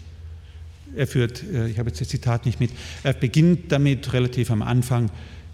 [0.94, 2.70] Er führt, äh, ich habe jetzt das Zitat nicht mit,
[3.02, 5.10] er beginnt damit relativ am Anfang,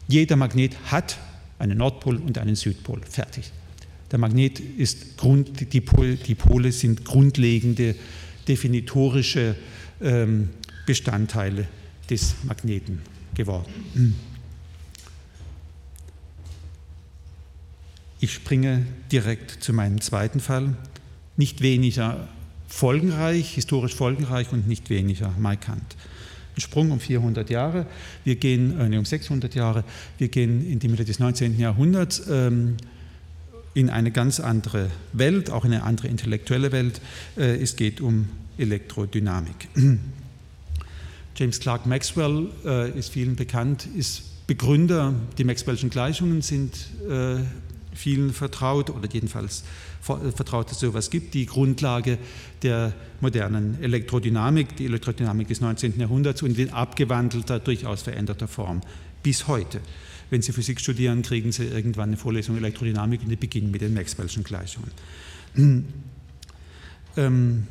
[0.09, 1.19] jeder Magnet hat
[1.59, 3.01] einen Nordpol und einen Südpol.
[3.09, 3.53] Fertig.
[4.11, 7.95] Der Magnet ist Grund, die, Pol, die Pole sind grundlegende
[8.47, 9.57] definitorische
[10.03, 10.51] ähm,
[10.85, 11.67] Bestandteile
[12.11, 13.01] des Magneten
[13.35, 14.15] geworden.
[18.21, 20.77] Ich springe direkt zu meinem zweiten Fall.
[21.37, 22.29] Nicht weniger
[22.73, 25.95] folgenreich, historisch folgenreich und nicht weniger markant.
[26.57, 27.87] Ein Sprung um 400 Jahre,
[28.25, 29.85] wir gehen, äh, um 600 Jahre,
[30.19, 31.61] wir gehen in die Mitte des 19.
[31.61, 32.79] Jahrhunderts ähm,
[33.75, 37.01] in eine ganz andere Welt, auch in eine andere intellektuelle Welt.
[37.37, 39.69] Äh, es geht um Elektrodynamik.
[41.37, 46.75] James Clerk Maxwell äh, ist vielen bekannt, ist Begründer, die Maxwell'schen Gleichungen sind
[47.09, 47.37] äh,
[47.95, 49.65] vielen vertraut oder jedenfalls
[50.01, 52.19] vertraut, dass es sowas gibt, die Grundlage
[52.63, 55.99] der modernen Elektrodynamik, die Elektrodynamik des 19.
[55.99, 58.81] Jahrhunderts und in abgewandelter, durchaus veränderter Form
[59.23, 59.81] bis heute.
[60.31, 63.97] Wenn Sie Physik studieren, kriegen Sie irgendwann eine Vorlesung Elektrodynamik und die beginnen mit den
[63.97, 64.91] Maxwell'schen Gleichungen.
[67.15, 67.67] Ähm,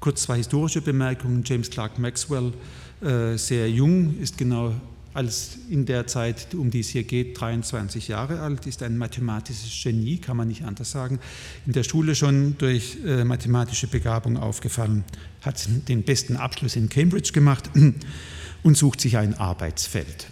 [0.00, 1.42] kurz zwei historische Bemerkungen.
[1.44, 2.54] James Clerk Maxwell,
[3.02, 4.72] äh, sehr jung, ist genau
[5.12, 9.82] als in der Zeit, um die es hier geht, 23 Jahre alt, ist ein mathematisches
[9.82, 11.18] Genie, kann man nicht anders sagen.
[11.66, 15.04] In der Schule schon durch äh, mathematische Begabung aufgefallen,
[15.42, 17.70] hat den besten Abschluss in Cambridge gemacht
[18.62, 20.28] und sucht sich ein Arbeitsfeld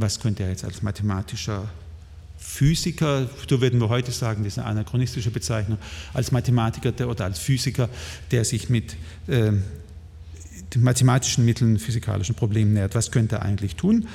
[0.00, 1.68] was könnte er jetzt als mathematischer
[2.38, 5.78] Physiker, so würden wir heute sagen, das ist eine anachronistische Bezeichnung,
[6.14, 7.88] als Mathematiker der, oder als Physiker,
[8.30, 9.52] der sich mit äh,
[10.76, 12.94] mathematischen Mitteln physikalischen Problemen nähert.
[12.94, 14.06] Was könnte er eigentlich tun?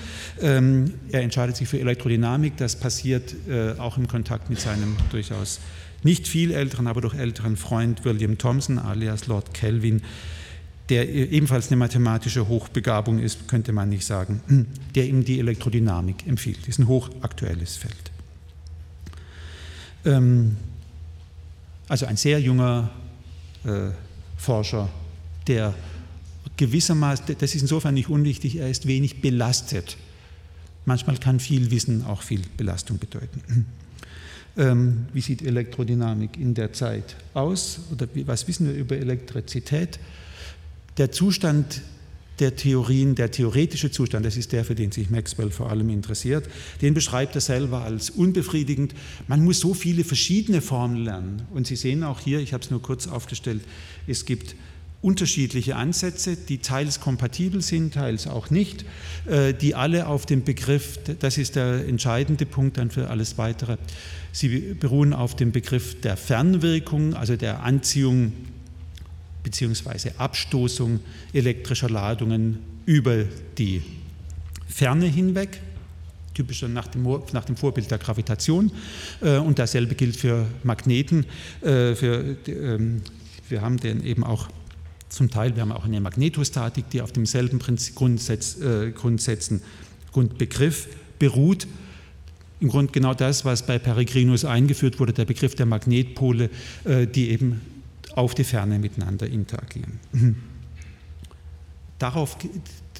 [0.41, 2.57] Ähm, er entscheidet sich für Elektrodynamik.
[2.57, 5.59] Das passiert äh, auch im Kontakt mit seinem durchaus
[6.03, 10.01] nicht viel älteren, aber doch älteren Freund William Thomson alias Lord Kelvin,
[10.89, 14.41] der ebenfalls eine mathematische Hochbegabung ist, könnte man nicht sagen,
[14.95, 16.59] der ihm die Elektrodynamik empfiehlt.
[16.61, 18.11] Das ist ein hochaktuelles Feld.
[20.05, 20.57] Ähm,
[21.87, 22.91] also ein sehr junger
[23.63, 23.89] äh,
[24.37, 24.89] Forscher,
[25.47, 25.73] der
[26.57, 29.97] gewissermaßen, das ist insofern nicht unwichtig, er ist wenig belastet.
[30.85, 33.65] Manchmal kann viel Wissen auch viel Belastung bedeuten.
[34.57, 37.81] Ähm, wie sieht Elektrodynamik in der Zeit aus?
[37.91, 39.99] Oder was wissen wir über Elektrizität?
[40.97, 41.81] Der Zustand
[42.39, 46.47] der Theorien, der theoretische Zustand, das ist der, für den sich Maxwell vor allem interessiert,
[46.81, 48.93] den beschreibt er selber als unbefriedigend.
[49.27, 51.43] Man muss so viele verschiedene Formen lernen.
[51.51, 53.61] Und Sie sehen auch hier, ich habe es nur kurz aufgestellt,
[54.07, 54.55] es gibt
[55.05, 58.85] unterschiedliche Ansätze, die teils kompatibel sind, teils auch nicht,
[59.27, 63.77] äh, die alle auf dem Begriff, das ist der entscheidende Punkt dann für alles Weitere,
[64.31, 68.33] sie beruhen auf dem Begriff der Fernwirkung, also der Anziehung
[69.43, 70.09] bzw.
[70.17, 70.99] Abstoßung
[71.33, 73.25] elektrischer Ladungen über
[73.59, 73.83] die
[74.67, 75.61] Ferne hinweg,
[76.33, 78.71] typisch nach dem, nach dem Vorbild der Gravitation.
[79.21, 81.27] Äh, und dasselbe gilt für Magneten.
[81.61, 83.03] Äh, für, ähm,
[83.47, 84.49] wir haben den eben auch
[85.09, 89.61] zum Teil, wir haben auch eine Magnetostatik, die auf demselben Grundsatz, äh, Grundsätzen,
[90.11, 90.87] Grundbegriff
[91.19, 91.67] beruht.
[92.59, 96.49] Im Grunde genau das, was bei Peregrinus eingeführt wurde, der Begriff der Magnetpole,
[96.85, 97.59] die eben
[98.15, 99.99] auf die Ferne miteinander interagieren.
[101.99, 102.37] Darauf,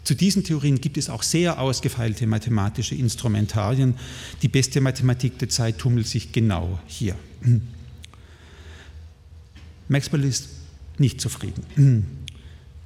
[0.04, 3.96] zu diesen Theorien gibt es auch sehr ausgefeilte mathematische Instrumentarien.
[4.42, 7.16] Die beste Mathematik der Zeit tummelt sich genau hier.
[9.88, 10.50] Maxwell ist
[11.00, 12.06] nicht zufrieden.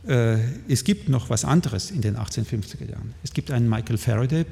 [0.08, 3.14] Äh, es gibt noch was anderes in den 1850er Jahren.
[3.24, 4.46] Es gibt einen Michael Faraday,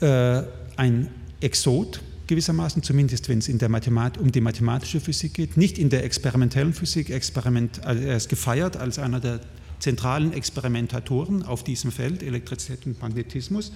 [0.00, 0.42] äh,
[0.76, 1.08] ein
[1.40, 5.90] Exot, gewissermaßen, zumindest wenn es in der Mathemat um die mathematische Physik geht, nicht in
[5.90, 7.10] der experimentellen Physik.
[7.10, 9.40] Experiment, also er ist gefeiert als einer der
[9.78, 13.72] zentralen Experimentatoren auf diesem Feld, Elektrizität und Magnetismus.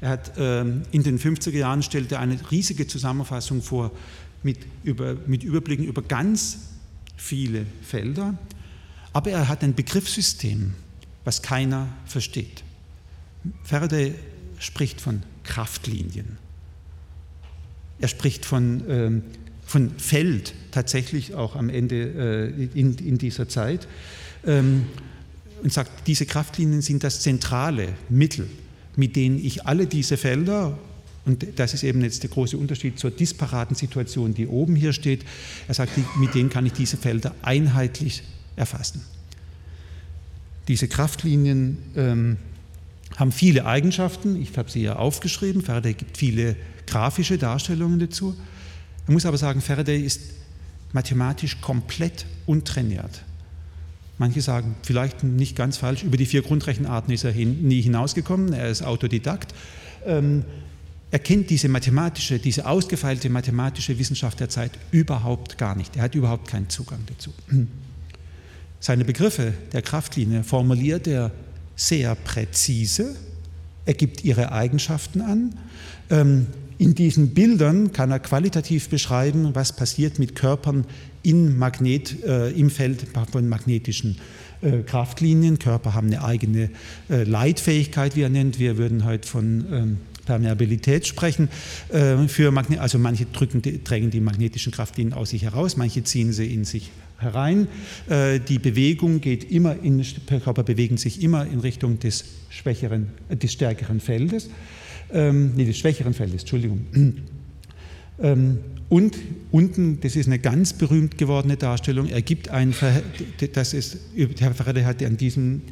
[0.00, 3.92] Er hat ähm, in den 50er Jahren stellte eine riesige Zusammenfassung vor
[4.42, 6.58] mit, über, mit Überblicken über ganz
[7.22, 8.36] viele Felder,
[9.12, 10.74] aber er hat ein Begriffssystem
[11.24, 12.62] was keiner versteht.
[13.62, 14.14] Faraday
[14.58, 16.38] spricht von Kraftlinien.
[18.00, 19.22] Er spricht von, ähm,
[19.64, 23.86] von Feld tatsächlich auch am Ende äh, in, in dieser Zeit
[24.46, 24.86] ähm,
[25.62, 28.48] und sagt, diese Kraftlinien sind das zentrale Mittel,
[28.96, 30.76] mit denen ich alle diese Felder
[31.24, 35.24] und das ist eben jetzt der große Unterschied zur disparaten Situation, die oben hier steht.
[35.68, 38.24] Er sagt, mit denen kann ich diese Felder einheitlich
[38.56, 39.02] erfassen.
[40.66, 42.36] Diese Kraftlinien ähm,
[43.16, 44.40] haben viele Eigenschaften.
[44.40, 45.62] Ich habe sie ja aufgeschrieben.
[45.62, 46.56] Faraday gibt viele
[46.86, 48.36] grafische Darstellungen dazu.
[49.06, 50.20] Man muss aber sagen, Faraday ist
[50.92, 53.22] mathematisch komplett untrainiert.
[54.18, 58.52] Manche sagen, vielleicht nicht ganz falsch, über die vier Grundrechenarten ist er hin, nie hinausgekommen,
[58.52, 59.54] er ist Autodidakt.
[60.06, 60.44] Ähm,
[61.12, 65.94] er kennt diese mathematische, diese ausgefeilte mathematische Wissenschaft der Zeit überhaupt gar nicht.
[65.94, 67.32] Er hat überhaupt keinen Zugang dazu.
[68.80, 71.30] Seine Begriffe der Kraftlinie formuliert er
[71.76, 73.14] sehr präzise,
[73.84, 75.54] er gibt ihre Eigenschaften an.
[76.08, 76.46] Ähm,
[76.78, 80.86] in diesen Bildern kann er qualitativ beschreiben, was passiert mit Körpern
[81.22, 84.16] in Magnet, äh, im Feld von magnetischen
[84.62, 85.58] äh, Kraftlinien.
[85.58, 86.70] Körper haben eine eigene
[87.10, 88.58] äh, Leitfähigkeit, wie er nennt.
[88.58, 91.48] Wir würden heute von ähm, Permeabilität sprechen.
[91.88, 96.32] Äh, für Magne also manche drücken, drängen die magnetischen Kraftlinien aus sich heraus, manche ziehen
[96.32, 97.68] sie in sich herein.
[98.08, 103.36] Äh, die Bewegung geht immer in, Körper bewegen sich immer in Richtung des schwächeren, äh,
[103.36, 104.50] des stärkeren Feldes,
[105.12, 106.86] ähm, nee, des schwächeren Feldes, Entschuldigung.
[108.20, 108.58] Ähm,
[108.90, 109.16] und
[109.50, 112.74] unten, das ist eine ganz berühmt gewordene Darstellung, er gibt ein,
[113.54, 113.96] das ist,
[114.38, 115.62] Herr Faraday hat an, diesem,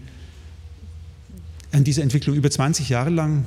[1.70, 3.44] an dieser Entwicklung über 20 Jahre lang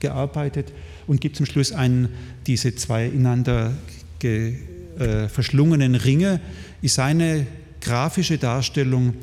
[0.00, 0.72] gearbeitet
[1.06, 2.08] und gibt zum Schluss einen,
[2.46, 3.72] diese zwei ineinander
[4.18, 4.54] ge,
[4.98, 6.40] äh, verschlungenen Ringe,
[6.82, 7.46] ist seine
[7.80, 9.14] grafische Darstellung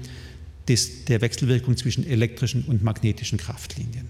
[0.68, 4.08] des, der Wechselwirkung zwischen elektrischen und magnetischen Kraftlinien.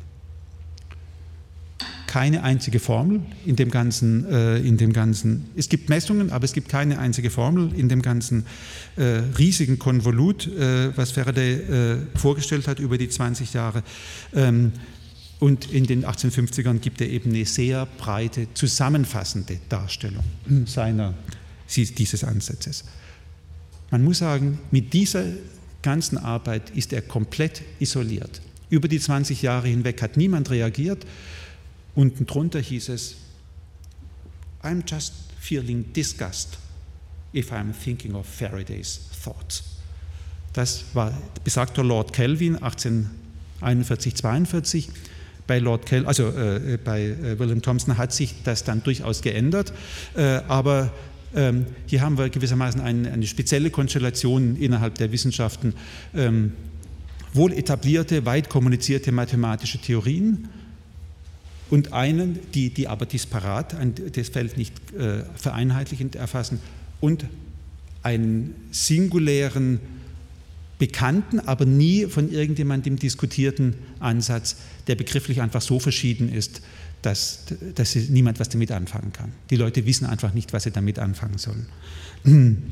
[2.06, 6.54] Keine einzige Formel in dem ganzen, äh, in dem ganzen, es gibt Messungen, aber es
[6.54, 8.45] gibt keine einzige Formel in dem ganzen
[8.97, 13.82] äh, riesigen Konvolut, äh, was Faraday äh, vorgestellt hat über die 20 Jahre.
[14.36, 14.73] Ähm,
[15.39, 20.24] und in den 1850ern gibt er eben eine sehr breite, zusammenfassende Darstellung
[20.65, 21.13] seiner,
[21.76, 22.86] dieses Ansatzes.
[23.91, 25.26] Man muss sagen, mit dieser
[25.82, 28.41] ganzen Arbeit ist er komplett isoliert.
[28.69, 31.06] Über die 20 Jahre hinweg hat niemand reagiert.
[31.93, 33.15] Unten drunter hieß es,
[34.63, 36.58] I'm just feeling disgust
[37.34, 39.63] if I'm thinking of Faraday's thoughts.
[40.54, 41.12] Das war
[41.43, 44.89] besagter Lord Kelvin 1841, 42
[45.47, 49.73] bei Lord Kell, also äh, bei äh, William Thompson hat sich das dann durchaus geändert,
[50.15, 50.91] äh, aber
[51.36, 55.73] ähm, hier haben wir gewissermaßen eine, eine, spezielle Konstellation innerhalb der Wissenschaften.
[56.15, 56.53] Ähm,
[57.34, 60.49] wohl etablierte, weit kommunizierte mathematische Theorien
[61.71, 63.75] und einen, die, die aber disparat
[64.15, 66.60] das Feld nicht äh, vereinheitlichend erfassen
[67.01, 67.25] und
[68.03, 69.79] einen singulären
[70.84, 76.62] bekannten, aber nie von irgendjemandem diskutierten Ansatz, der begrifflich einfach so verschieden ist,
[77.02, 79.32] dass, dass niemand was damit anfangen kann.
[79.50, 81.67] Die Leute wissen einfach nicht, was sie damit anfangen sollen.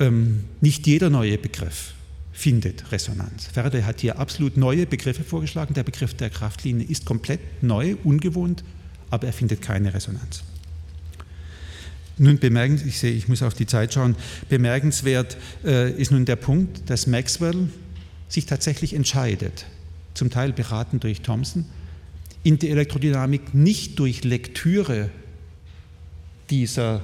[0.00, 1.92] Ähm, nicht jeder neue Begriff
[2.32, 3.48] findet Resonanz.
[3.52, 5.74] Faraday hat hier absolut neue Begriffe vorgeschlagen.
[5.74, 8.64] Der Begriff der Kraftlinie ist komplett neu, ungewohnt,
[9.10, 10.42] aber er findet keine Resonanz.
[12.22, 14.14] Nun bemerkenswert, ich sehe, ich muss auf die Zeit schauen,
[14.50, 17.70] bemerkenswert äh, ist nun der Punkt, dass Maxwell
[18.28, 19.64] sich tatsächlich entscheidet,
[20.12, 21.64] zum Teil beraten durch Thomson,
[22.42, 25.08] in die Elektrodynamik nicht durch Lektüre
[26.50, 27.00] dieser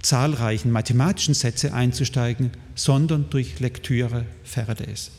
[0.00, 5.10] zahlreichen mathematischen Sätze einzusteigen, sondern durch Lektüre Faradays.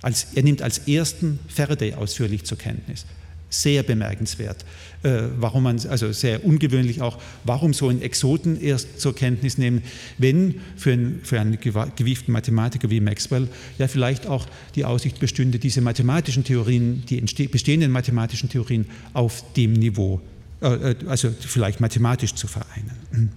[0.00, 3.04] Als, er nimmt als ersten Faraday ausführlich zur Kenntnis
[3.52, 4.64] sehr bemerkenswert.
[5.02, 9.82] Äh, warum man, also sehr ungewöhnlich auch, warum so einen Exoten erst zur Kenntnis nehmen,
[10.18, 13.48] wenn für einen, für einen gewieften Mathematiker wie Maxwell
[13.78, 19.72] ja vielleicht auch die Aussicht bestünde, diese mathematischen Theorien, die bestehenden mathematischen Theorien auf dem
[19.72, 20.20] Niveau,
[20.60, 23.32] äh, äh, also vielleicht mathematisch zu vereinen.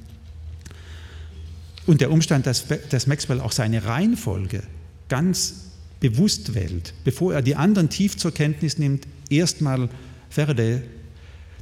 [1.88, 4.64] Und der Umstand, dass, dass Maxwell auch seine Reihenfolge
[5.10, 5.66] ganz
[6.00, 9.90] bewusst wählt, bevor er die anderen tief zur Kenntnis nimmt, erstmal
[10.30, 10.82] Faraday,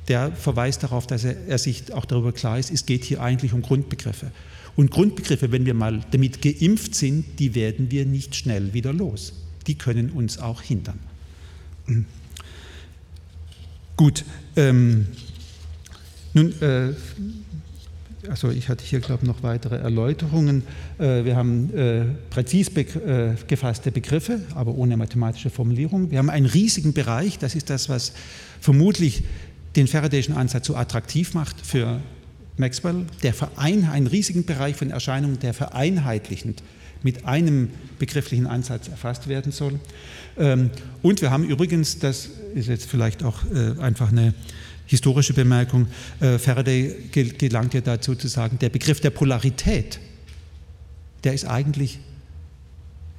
[0.07, 3.53] der verweist darauf, dass er, er, sich auch darüber klar ist, es geht hier eigentlich
[3.53, 4.31] um Grundbegriffe.
[4.75, 9.33] Und Grundbegriffe, wenn wir mal damit geimpft sind, die werden wir nicht schnell wieder los.
[9.67, 10.99] Die können uns auch hindern.
[11.85, 12.05] Hm.
[13.95, 15.07] Gut, ähm,
[16.33, 16.93] nun, äh,
[18.29, 20.63] also ich hatte hier, glaube ich, noch weitere Erläuterungen.
[20.97, 26.11] Äh, wir haben äh, präzis äh, gefasste Begriffe, aber ohne mathematische Formulierung.
[26.11, 28.13] Wir haben einen riesigen Bereich, das ist das, was
[28.59, 29.23] vermutlich
[29.75, 31.99] den Faradayschen Ansatz so attraktiv macht für
[32.57, 36.61] Maxwell, der Verein, einen riesigen Bereich von Erscheinungen, der vereinheitlichend
[37.01, 37.69] mit einem
[37.99, 39.79] begrifflichen Ansatz erfasst werden soll.
[40.37, 40.69] Ähm,
[41.01, 43.39] und wir haben übrigens, das ist jetzt vielleicht auch
[43.79, 44.33] einfach eine
[44.85, 45.87] historische Bemerkung,
[46.19, 49.99] äh, Faraday gelangt ja dazu zu sagen, der Begriff der Polarität,
[51.23, 51.99] der ist eigentlich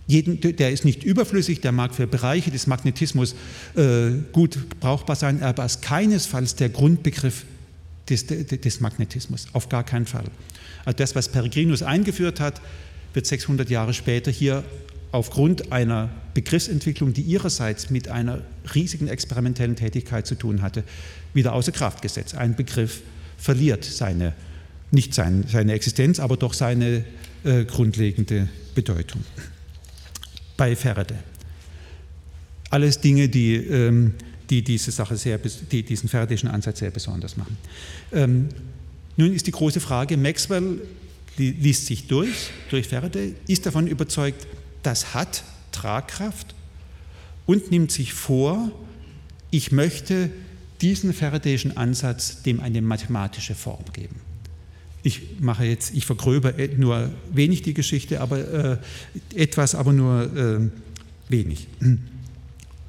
[0.07, 3.35] jeden, der ist nicht überflüssig, der mag für Bereiche des Magnetismus
[3.75, 7.45] äh, gut brauchbar sein, aber ist keinesfalls der Grundbegriff
[8.09, 10.27] des, des, Magnetismus, auf gar keinen Fall.
[10.85, 12.61] Also das, was Peregrinus eingeführt hat,
[13.15, 14.63] wird 600 Jahre später hier
[15.15, 18.43] aufgrund einer Begriffsentwicklung, die ihrerseits mit einer
[18.75, 20.83] riesigen experimentellen Tätigkeit zu tun hatte,
[21.35, 22.35] wieder außer Kraft gesetzt.
[22.35, 23.01] Ein Begriff
[23.39, 24.33] verliert seine,
[24.91, 27.05] nicht sein, seine Existenz, aber doch seine
[27.45, 29.23] äh, grundlegende Bedeutung.
[30.57, 31.19] Bei Faraday.
[32.71, 34.15] Alles Dinge, die, ähm,
[34.51, 37.57] die diese Sache sehr, die diesen Faradayschen Ansatz sehr besonders machen.
[38.13, 38.49] Ähm,
[39.17, 40.81] nun ist die große Frage, Maxwell
[41.37, 44.45] liest sich durch, durch Faraday, ist davon überzeugt,
[44.87, 46.55] das hat Tragkraft
[47.47, 48.71] und nimmt sich vor,
[49.51, 50.31] ich möchte
[50.81, 54.17] diesen Faradayschen Ansatz dem eine mathematische Form geben.
[55.03, 58.79] Ich mache jetzt, ich vergröbe nur wenig die Geschichte, aber äh,
[59.35, 60.71] etwas, aber nur äh,
[61.29, 61.69] wenig.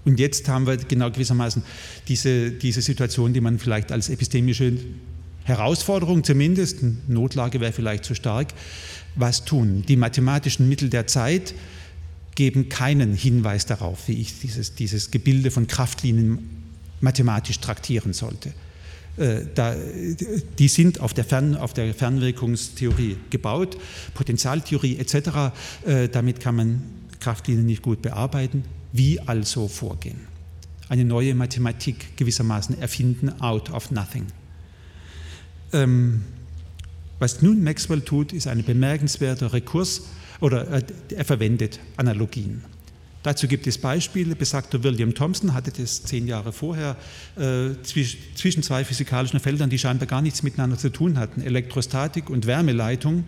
[0.06, 1.64] Und jetzt haben wir genau gewissermaßen
[2.08, 4.78] diese, diese Situation, die man vielleicht als epistemische
[5.44, 8.54] Herausforderung zumindest, Notlage wäre vielleicht zu stark,
[9.16, 9.84] was tun?
[9.88, 11.54] Die mathematischen Mittel der Zeit
[12.36, 16.64] geben keinen Hinweis darauf, wie ich dieses, dieses Gebilde von Kraftlinien
[17.00, 18.54] mathematisch traktieren sollte.
[19.18, 19.76] Äh, da,
[20.60, 23.78] die sind auf der, Fern, auf der, Fernwirkungstheorie gebaut,
[24.14, 25.16] Potentialtheorie etc.
[25.86, 26.82] Äh, damit kann man
[27.22, 28.64] Kraftlinien nicht gut bearbeiten.
[28.92, 30.20] Wie also vorgehen?
[30.90, 34.28] Eine neue Mathematik gewissermaßen erfinden out of nothing.
[35.72, 36.22] Ähm,
[37.20, 40.04] was nun Maxwell tut, ist ein bemerkenswerter Rekurs
[40.40, 40.84] oder äh,
[41.16, 42.64] er verwendet Analogien.
[43.26, 44.36] Dazu gibt es Beispiele.
[44.36, 46.96] Besagter William Thomson hatte das zehn Jahre vorher
[47.36, 52.46] äh, zwischen zwei physikalischen Feldern, die scheinbar gar nichts miteinander zu tun hatten, Elektrostatik und
[52.46, 53.24] Wärmeleitung,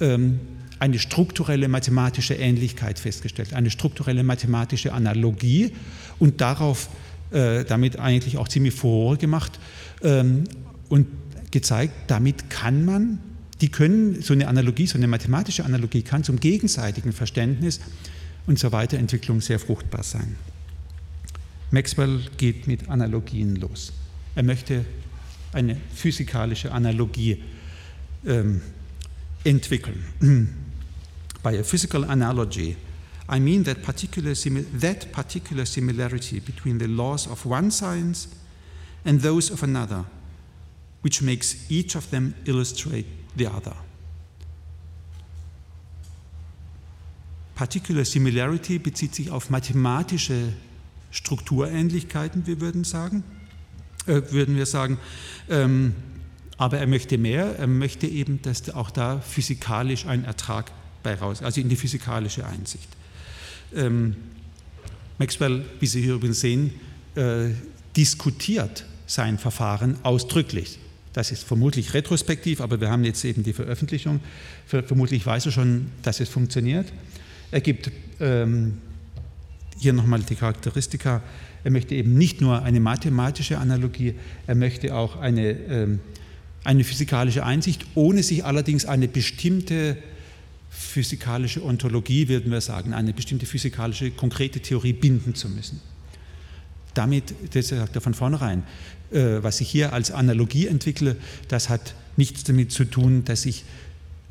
[0.00, 0.40] ähm,
[0.78, 5.72] eine strukturelle mathematische Ähnlichkeit festgestellt, eine strukturelle mathematische Analogie
[6.18, 6.88] und darauf
[7.30, 9.58] äh, damit eigentlich auch ziemlich Furore gemacht
[10.02, 10.44] ähm,
[10.88, 11.08] und
[11.50, 13.18] gezeigt, damit kann man
[13.60, 17.80] die können, so eine Analogie, so eine mathematische Analogie kann zum gegenseitigen Verständnis
[18.46, 20.36] und zur Weiterentwicklung sehr fruchtbar sein.
[21.70, 23.92] Maxwell geht mit Analogien los.
[24.34, 24.84] Er möchte
[25.52, 27.42] eine physikalische Analogie
[28.26, 28.60] ähm,
[29.44, 30.04] entwickeln.
[31.42, 32.76] By a physical analogy,
[33.28, 34.34] I mean that particular,
[34.80, 38.28] that particular similarity between the laws of one science
[39.04, 40.04] and those of another,
[41.02, 43.06] which makes each of them illustrate
[43.36, 43.74] the other.
[47.54, 50.52] Particular Similarity bezieht sich auf mathematische
[51.10, 53.22] Strukturähnlichkeiten, wir würden sagen,
[54.06, 54.98] äh, würden wir sagen.
[55.48, 55.94] Ähm,
[56.56, 60.72] aber er möchte mehr, er möchte eben, dass auch da physikalisch ein Ertrag
[61.02, 62.88] bei raus, also in die physikalische Einsicht.
[63.74, 64.16] Ähm,
[65.18, 66.72] Maxwell, wie Sie hier übrigens sehen,
[67.14, 67.50] äh,
[67.96, 70.78] diskutiert sein Verfahren ausdrücklich.
[71.14, 74.20] Das ist vermutlich retrospektiv, aber wir haben jetzt eben die Veröffentlichung.
[74.66, 76.92] Vermutlich weiß er schon, dass es funktioniert.
[77.52, 77.90] Er gibt
[78.20, 78.78] ähm,
[79.78, 81.22] hier nochmal die Charakteristika.
[81.62, 84.14] Er möchte eben nicht nur eine mathematische Analogie,
[84.46, 86.00] er möchte auch eine, ähm,
[86.64, 89.96] eine physikalische Einsicht, ohne sich allerdings eine bestimmte
[90.68, 95.80] physikalische Ontologie, würden wir sagen, eine bestimmte physikalische konkrete Theorie binden zu müssen.
[96.94, 98.62] Damit, das sagt er von vornherein,
[99.12, 101.16] äh, was ich hier als Analogie entwickle,
[101.48, 103.64] das hat nichts damit zu tun, dass ich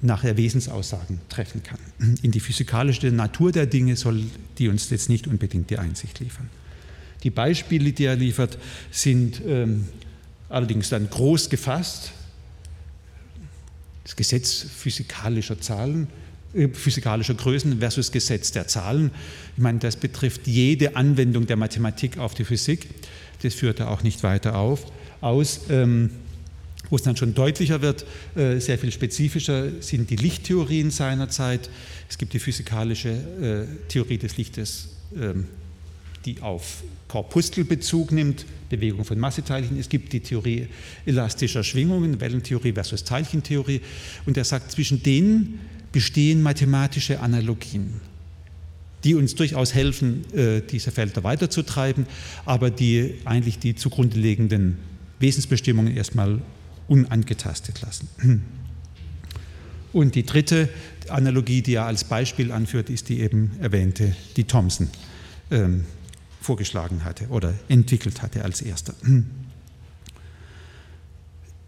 [0.01, 1.79] nachher Wesensaussagen treffen kann.
[2.21, 4.23] In die physikalische Natur der Dinge soll
[4.57, 6.49] die uns jetzt nicht unbedingt die Einsicht liefern.
[7.23, 8.57] Die Beispiele, die er liefert,
[8.91, 9.87] sind ähm,
[10.49, 12.11] allerdings dann groß gefasst.
[14.03, 16.07] Das Gesetz physikalischer Zahlen,
[16.73, 19.11] physikalischer Größen versus Gesetz der Zahlen.
[19.55, 22.87] Ich meine, das betrifft jede Anwendung der Mathematik auf die Physik.
[23.41, 24.85] Das führt er auch nicht weiter auf,
[25.21, 25.61] aus.
[25.69, 26.11] Ähm,
[26.89, 31.69] wo es dann schon deutlicher wird, äh, sehr viel spezifischer sind die Lichttheorien seiner Zeit.
[32.07, 34.89] Es gibt die physikalische äh, Theorie des Lichtes,
[35.19, 35.47] ähm,
[36.25, 39.79] die auf Korpuskelbezug nimmt, Bewegung von Masseteilchen.
[39.79, 40.67] Es gibt die Theorie
[41.05, 43.81] elastischer Schwingungen, Wellentheorie versus Teilchentheorie.
[44.25, 45.59] Und er sagt, zwischen denen
[45.93, 48.01] bestehen mathematische Analogien,
[49.05, 52.05] die uns durchaus helfen, äh, diese Felder weiterzutreiben,
[52.45, 54.77] aber die eigentlich die zugrunde liegenden
[55.19, 56.41] Wesensbestimmungen erstmal
[56.89, 58.09] unangetastet lassen.
[59.93, 60.69] Und die dritte
[61.07, 64.89] Analogie, die er als Beispiel anführt, ist die eben erwähnte, die Thomson
[65.51, 65.85] ähm,
[66.41, 68.95] vorgeschlagen hatte oder entwickelt hatte als erster.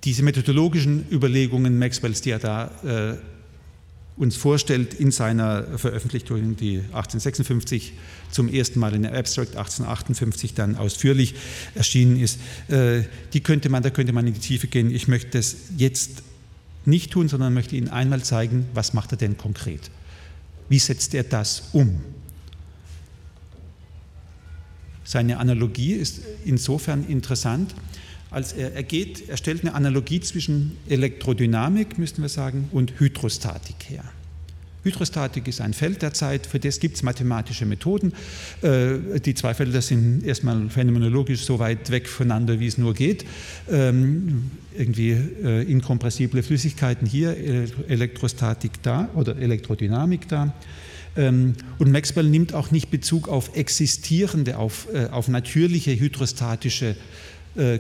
[0.04, 3.18] Diese methodologischen Überlegungen Maxwells, die er da äh,
[4.18, 7.94] uns vorstellt in seiner Veröffentlichung, die 1856
[8.32, 11.36] zum ersten Mal in der Abstract 1858 dann ausführlich
[11.74, 12.40] erschienen ist,
[12.70, 13.04] äh,
[13.34, 14.90] die könnte man, da könnte man in die Tiefe gehen.
[14.90, 16.24] Ich möchte das jetzt
[16.86, 19.92] nicht tun, sondern möchte Ihnen einmal zeigen, was macht er denn konkret?
[20.70, 22.02] Wie setzt er das um?
[25.04, 27.76] Seine Analogie ist insofern interessant,
[28.36, 33.78] als er, er geht, er stellt eine Analogie zwischen Elektrodynamik, müssten wir sagen, und Hydrostatik
[33.88, 34.04] her.
[34.84, 38.12] Hydrostatik ist ein Feld der Zeit, für das gibt es mathematische Methoden.
[38.62, 43.26] Äh, die zwei Felder sind erstmal phänomenologisch so weit weg voneinander, wie es nur geht.
[43.72, 47.38] Ähm, irgendwie äh, inkompressible Flüssigkeiten hier,
[47.88, 50.54] Elektrostatik da oder Elektrodynamik da.
[51.18, 56.96] Ähm, und Maxwell nimmt auch nicht Bezug auf existierende, auf, äh, auf natürliche hydrostatische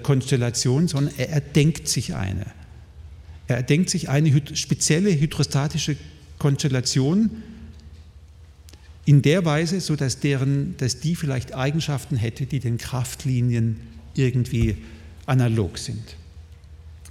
[0.01, 2.45] Konstellationen, sondern er erdenkt sich eine.
[3.47, 5.97] Er erdenkt sich eine spezielle hydrostatische
[6.39, 7.29] Konstellation
[9.05, 13.79] in der Weise, so dass, deren, dass die vielleicht Eigenschaften hätte, die den Kraftlinien
[14.15, 14.77] irgendwie
[15.27, 16.17] analog sind.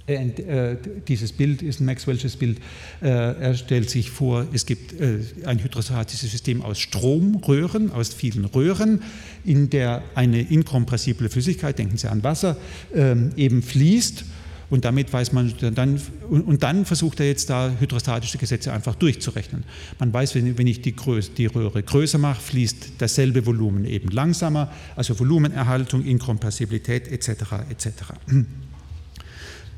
[0.07, 0.77] Äh,
[1.07, 2.59] dieses Bild ist ein Maxwell'sches Bild.
[3.01, 8.45] Äh, er stellt sich vor, es gibt äh, ein hydrostatisches System aus Stromröhren, aus vielen
[8.45, 9.01] Röhren,
[9.43, 12.55] in der eine inkompressible Flüssigkeit, denken Sie an Wasser,
[12.93, 14.25] ähm, eben fließt
[14.69, 15.99] und damit weiß man dann,
[16.29, 19.63] und dann versucht er jetzt da hydrostatische Gesetze einfach durchzurechnen.
[19.99, 24.71] Man weiß, wenn ich die, Größe, die Röhre größer mache, fließt dasselbe Volumen eben langsamer,
[24.95, 27.29] also Volumenerhaltung, Inkompressibilität etc.
[27.69, 27.87] etc.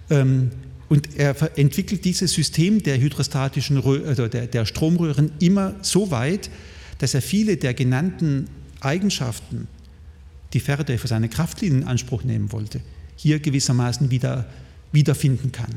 [0.10, 0.52] Ähm,
[0.90, 6.50] und er entwickelt dieses System der hydrostatischen also der, der Stromröhren immer so weit,
[7.00, 8.48] dass er viele der genannten
[8.80, 9.68] Eigenschaften,
[10.54, 12.80] die Faraday für seine Kraftlinien in Anspruch nehmen wollte,
[13.16, 14.46] hier gewissermaßen wieder
[14.94, 15.76] wiederfinden kann.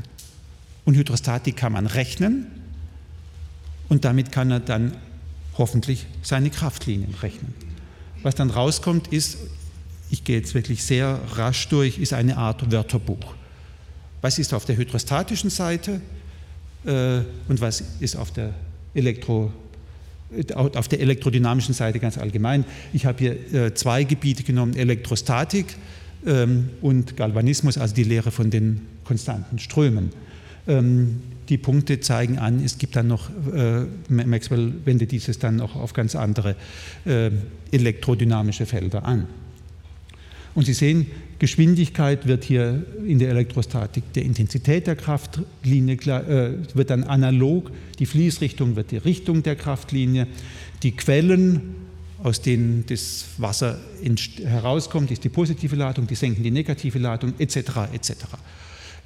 [0.85, 2.47] Und Hydrostatik kann man rechnen
[3.89, 4.97] und damit kann er dann
[5.59, 7.53] hoffentlich seine Kraftlinien rechnen.
[8.23, 9.39] Was dann rauskommt, ist,
[10.11, 13.35] ich gehe jetzt wirklich sehr rasch durch, ist eine Art Wörterbuch.
[14.21, 16.01] Was ist auf der hydrostatischen Seite
[16.85, 18.55] äh, und was ist auf der,
[18.95, 19.53] Elektro,
[20.55, 22.65] auf der elektrodynamischen Seite ganz allgemein?
[22.93, 25.77] Ich habe hier äh, zwei Gebiete genommen, Elektrostatik
[26.27, 30.11] ähm, und Galvanismus, also die Lehre von den konstanten Strömen.
[30.69, 35.75] Ähm, die Punkte zeigen an, es gibt dann noch, äh, Maxwell wendet dieses dann auch
[35.75, 36.55] auf ganz andere
[37.05, 37.31] äh,
[37.73, 39.27] elektrodynamische Felder an.
[40.55, 41.07] Und Sie sehen,
[41.41, 48.07] Geschwindigkeit wird hier in der Elektrostatik der Intensität der Kraftlinie äh, wird dann analog, die
[48.07, 50.29] Fließrichtung wird die Richtung der Kraftlinie,
[50.85, 51.75] die Quellen,
[52.23, 53.81] aus denen das Wasser
[54.45, 57.57] herauskommt, ist die positive Ladung, die senken die negative Ladung etc.
[57.93, 58.15] etc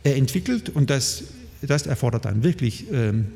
[0.04, 1.24] er entwickelt und das,
[1.62, 3.28] das erfordert dann wirklich ähm,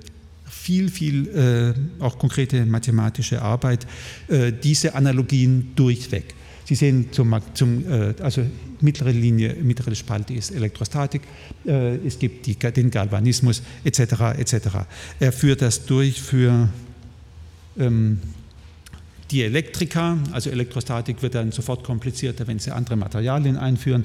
[0.44, 3.86] viel, viel äh, auch konkrete mathematische Arbeit,
[4.28, 6.34] äh, diese Analogien durchweg.
[6.64, 8.42] Sie sehen zum, zum äh, also
[8.82, 11.22] mittlere Linie, mittlere Spalte ist Elektrostatik,
[11.66, 14.38] äh, es gibt die, den Galvanismus etc.
[14.38, 14.54] etc.
[15.20, 16.68] Er führt das durch für
[17.78, 18.20] ähm,
[19.30, 24.04] die Elektriker, also Elektrostatik wird dann sofort komplizierter, wenn sie andere Materialien einführen.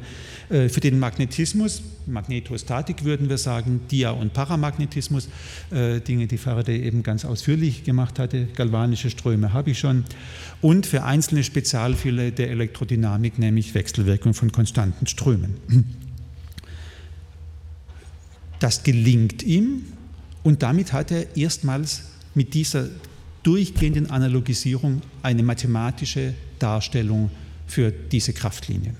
[0.49, 5.29] Äh, für den Magnetismus, Magnetostatik würden wir sagen, Dia- und Paramagnetismus,
[5.71, 10.03] äh, Dinge, die Faraday eben ganz ausführlich gemacht hatte, galvanische Ströme habe ich schon.
[10.61, 15.55] Und für einzelne Spezialfälle der Elektrodynamik, nämlich Wechselwirkung von konstanten Strömen.
[18.59, 19.83] Das gelingt ihm
[20.43, 22.03] und damit hat er erstmals
[22.35, 22.89] mit dieser
[23.43, 27.29] durchgehenden Analogisierung eine mathematische Darstellung
[27.67, 28.95] für diese Kraftlinien.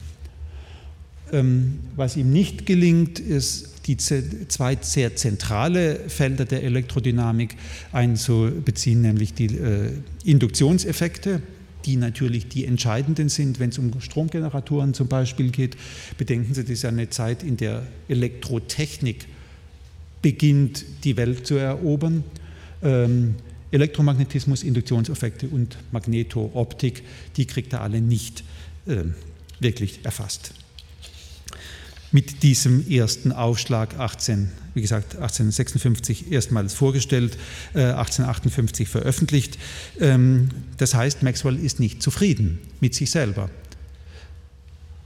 [1.32, 7.56] Ähm, was ihm nicht gelingt, ist die zwei sehr zentrale Felder der Elektrodynamik
[7.91, 9.91] einzubeziehen, nämlich die äh,
[10.24, 11.41] Induktionseffekte,
[11.86, 15.76] die natürlich die entscheidenden sind, wenn es um Stromgeneratoren zum Beispiel geht.
[16.18, 19.26] Bedenken Sie, das ist eine Zeit, in der Elektrotechnik
[20.22, 22.24] beginnt, die Welt zu erobern.
[22.82, 23.36] Ähm,
[23.74, 27.04] Elektromagnetismus, Induktionseffekte und Magnetooptik,
[27.38, 28.44] die kriegt er alle nicht
[28.86, 29.04] äh,
[29.60, 30.54] wirklich erfasst.
[32.12, 37.40] Mit diesem ersten Aufschlag 18, wie gesagt, 1856 erstmals vorgestellt,
[37.74, 39.58] äh, 1858 veröffentlicht.
[40.00, 43.50] Ähm, das heißt, Maxwell ist nicht zufrieden mit sich selber.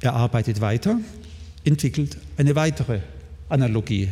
[0.01, 0.99] Er arbeitet weiter,
[1.63, 2.99] entwickelt eine weitere
[3.47, 4.09] Analogie,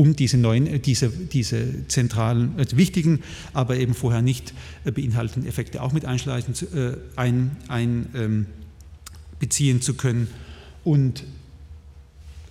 [0.00, 3.20] um diese neuen, diese, diese zentralen, äh, wichtigen,
[3.52, 4.54] aber eben vorher nicht
[4.86, 8.46] äh, beinhalteten Effekte auch mit einschleichen, äh, ein, ein, ähm,
[9.38, 10.28] beziehen zu können.
[10.84, 11.24] Und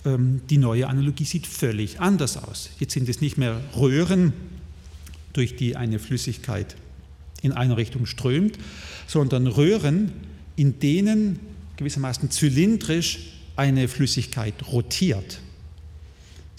[0.04, 2.70] ähm, die neue Analogie sieht völlig anders aus.
[2.78, 4.32] Jetzt sind es nicht mehr Röhren,
[5.32, 6.76] durch die eine Flüssigkeit
[7.42, 8.58] in eine Richtung strömt,
[9.08, 10.12] sondern Röhren,
[10.54, 11.40] in denen
[11.76, 15.40] gewissermaßen zylindrisch eine Flüssigkeit rotiert.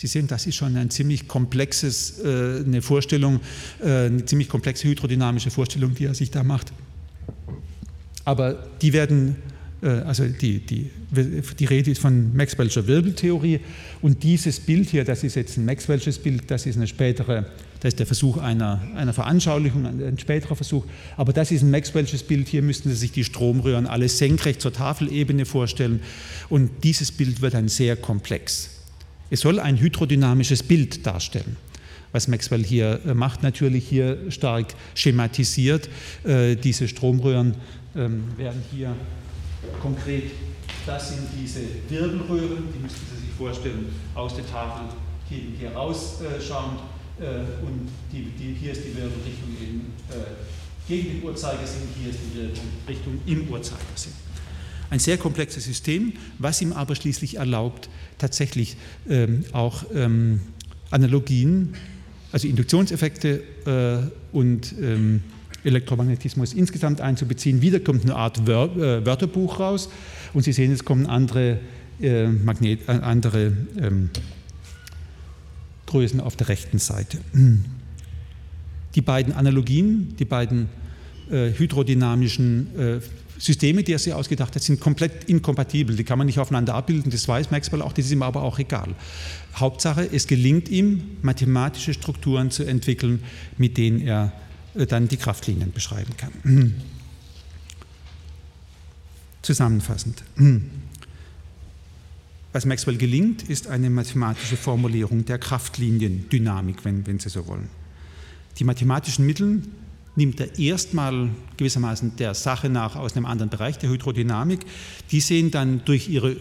[0.01, 3.39] Sie sehen, das ist schon ein ziemlich komplexes, äh, eine Vorstellung,
[3.83, 6.73] äh, eine ziemlich komplexe hydrodynamische Vorstellung, die er sich da macht.
[8.25, 9.35] Aber die werden,
[9.83, 13.59] äh, also die, die, die Rede ist von Maxwell'scher Wirbeltheorie
[14.01, 17.45] und dieses Bild hier, das ist jetzt ein Maxwell'sches Bild, das ist eine spätere
[17.79, 20.85] das ist der Versuch einer, einer Veranschaulichung, ein späterer Versuch.
[21.17, 22.47] Aber das ist ein Maxwell'sches Bild.
[22.47, 25.99] Hier müssten Sie sich die Stromröhren alle senkrecht zur Tafelebene vorstellen.
[26.47, 28.70] Und dieses Bild wird dann sehr komplex.
[29.31, 31.55] Es soll ein hydrodynamisches Bild darstellen.
[32.11, 35.87] Was Maxwell hier äh, macht, natürlich hier stark schematisiert.
[36.25, 37.55] Äh, diese Stromröhren
[37.95, 38.93] ähm, werden hier
[39.81, 40.31] konkret,
[40.85, 44.89] das sind diese Wirbelröhren, die müssten Sie sich vorstellen, aus der Tafel
[45.29, 46.79] hier, hier rausschauend.
[47.17, 49.81] Äh, und die, die, hier ist die Wirbelrichtung in,
[50.89, 54.11] gegen den Uhrzeigersinn, hier ist die Wirbelrichtung im Uhrzeigersinn.
[54.91, 58.75] Ein sehr komplexes System, was ihm aber schließlich erlaubt, tatsächlich
[59.09, 60.41] ähm, auch ähm,
[60.89, 61.75] Analogien,
[62.33, 65.23] also Induktionseffekte äh, und ähm,
[65.63, 67.61] Elektromagnetismus insgesamt einzubeziehen.
[67.61, 69.87] Wieder kommt eine Art Wör äh, Wörterbuch raus
[70.33, 71.59] und Sie sehen, es kommen andere,
[72.01, 74.09] äh, Magnet, äh, andere ähm,
[75.85, 77.17] Größen auf der rechten Seite.
[78.95, 80.67] Die beiden Analogien, die beiden
[81.31, 82.99] äh, hydrodynamischen äh,
[83.41, 85.95] Systeme, die er sich ausgedacht hat, sind komplett inkompatibel.
[85.95, 88.59] Die kann man nicht aufeinander abbilden, das weiß Maxwell auch, das ist ihm aber auch
[88.59, 88.93] egal.
[89.55, 93.23] Hauptsache, es gelingt ihm, mathematische Strukturen zu entwickeln,
[93.57, 94.31] mit denen er
[94.75, 96.75] äh, dann die Kraftlinien beschreiben kann.
[99.41, 100.23] Zusammenfassend.
[102.53, 107.69] Was Maxwell gelingt, ist eine mathematische Formulierung der Kraftliniendynamik, wenn, wenn Sie so wollen.
[108.59, 109.63] Die mathematischen Mittel
[110.15, 114.65] nimmt er erstmal gewissermaßen der Sache nach aus einem anderen Bereich der Hydrodynamik.
[115.11, 116.35] Die sehen dann durch ihre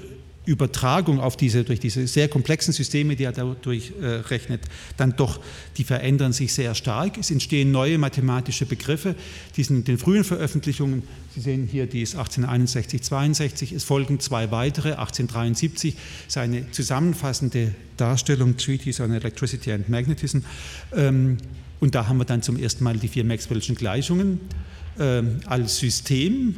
[0.46, 4.62] Übertragung auf diese, durch diese sehr komplexen Systeme, die er dadurch äh, rechnet,
[4.96, 5.38] dann doch,
[5.76, 7.18] die verändern sich sehr stark.
[7.18, 9.14] Es entstehen neue mathematische Begriffe,
[9.56, 11.02] die sind in den frühen Veröffentlichungen,
[11.32, 15.94] Sie sehen hier, die ist 1861, 62, es folgen zwei weitere, 1873,
[16.26, 20.38] seine zusammenfassende Darstellung Treatise on Electricity and Magnetism,
[20.92, 21.36] ähm,
[21.80, 24.40] und da haben wir dann zum ersten Mal die vier Maxwell'schen Gleichungen
[24.98, 26.56] äh, als System.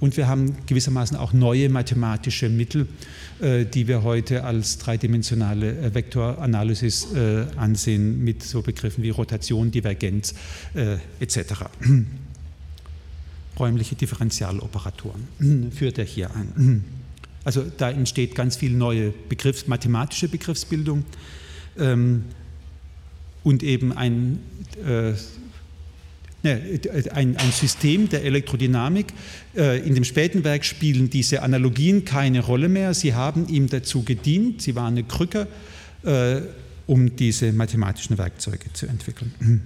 [0.00, 2.88] Und wir haben gewissermaßen auch neue mathematische Mittel,
[3.40, 9.70] äh, die wir heute als dreidimensionale äh, Vektoranalysis äh, ansehen, mit so Begriffen wie Rotation,
[9.70, 10.34] Divergenz
[10.74, 11.66] äh, etc.
[13.58, 16.84] Räumliche Differentialoperatoren führt er hier ein.
[17.44, 21.04] Also da entsteht ganz viel neue Begriffs-, mathematische Begriffsbildung.
[21.78, 22.24] Ähm,
[23.44, 24.40] und eben ein,
[24.84, 25.12] äh,
[26.42, 26.80] ne,
[27.12, 29.12] ein, ein, System der Elektrodynamik.
[29.56, 32.94] Äh, in dem späten Werk spielen diese Analogien keine Rolle mehr.
[32.94, 35.48] Sie haben ihm dazu gedient, sie waren eine Krücke,
[36.04, 36.42] äh,
[36.86, 39.62] um diese mathematischen Werkzeuge zu entwickeln.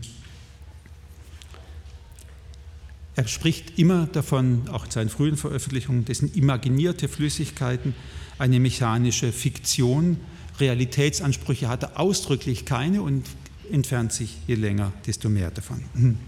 [3.17, 7.95] Er spricht immer davon, auch in seinen frühen Veröffentlichungen, das sind imaginierte Flüssigkeiten,
[8.39, 10.19] eine mechanische Fiktion.
[10.61, 13.25] Realitätsansprüche hat er ausdrücklich keine und
[13.71, 15.83] entfernt sich je länger, desto mehr davon.
[15.95, 16.19] Mhm.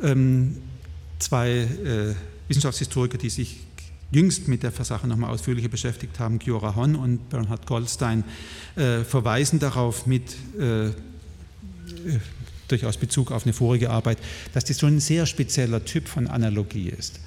[0.00, 0.56] Ähm,
[1.18, 2.14] zwei äh,
[2.48, 3.60] Wissenschaftshistoriker, die sich
[4.10, 8.24] jüngst mit der Sache nochmal ausführlicher beschäftigt haben, Giora Hon und Bernhard Goldstein,
[8.76, 10.92] äh, verweisen darauf mit äh, äh,
[12.68, 14.18] durchaus Bezug auf eine vorige Arbeit,
[14.52, 17.20] dass das so ein sehr spezieller Typ von Analogie ist.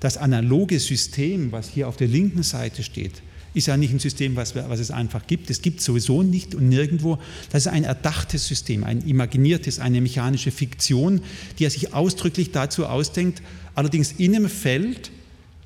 [0.00, 3.22] Das analoge System, was hier auf der linken Seite steht,
[3.58, 5.50] ist ja nicht ein System, was, was es einfach gibt.
[5.50, 7.18] Es gibt sowieso nicht und nirgendwo.
[7.50, 11.20] Das ist ein erdachtes System, ein imaginiertes, eine mechanische Fiktion,
[11.58, 13.42] die er sich ausdrücklich dazu ausdenkt,
[13.74, 15.10] allerdings in einem Feld,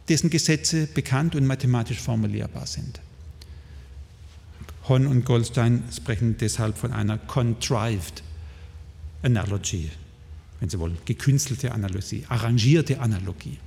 [0.08, 3.00] dessen Gesetze bekannt und mathematisch formulierbar sind.
[4.88, 8.22] Horn und Goldstein sprechen deshalb von einer contrived
[9.22, 9.90] analogy,
[10.58, 13.58] wenn Sie wollen, gekünstelte Analogie, arrangierte Analogie.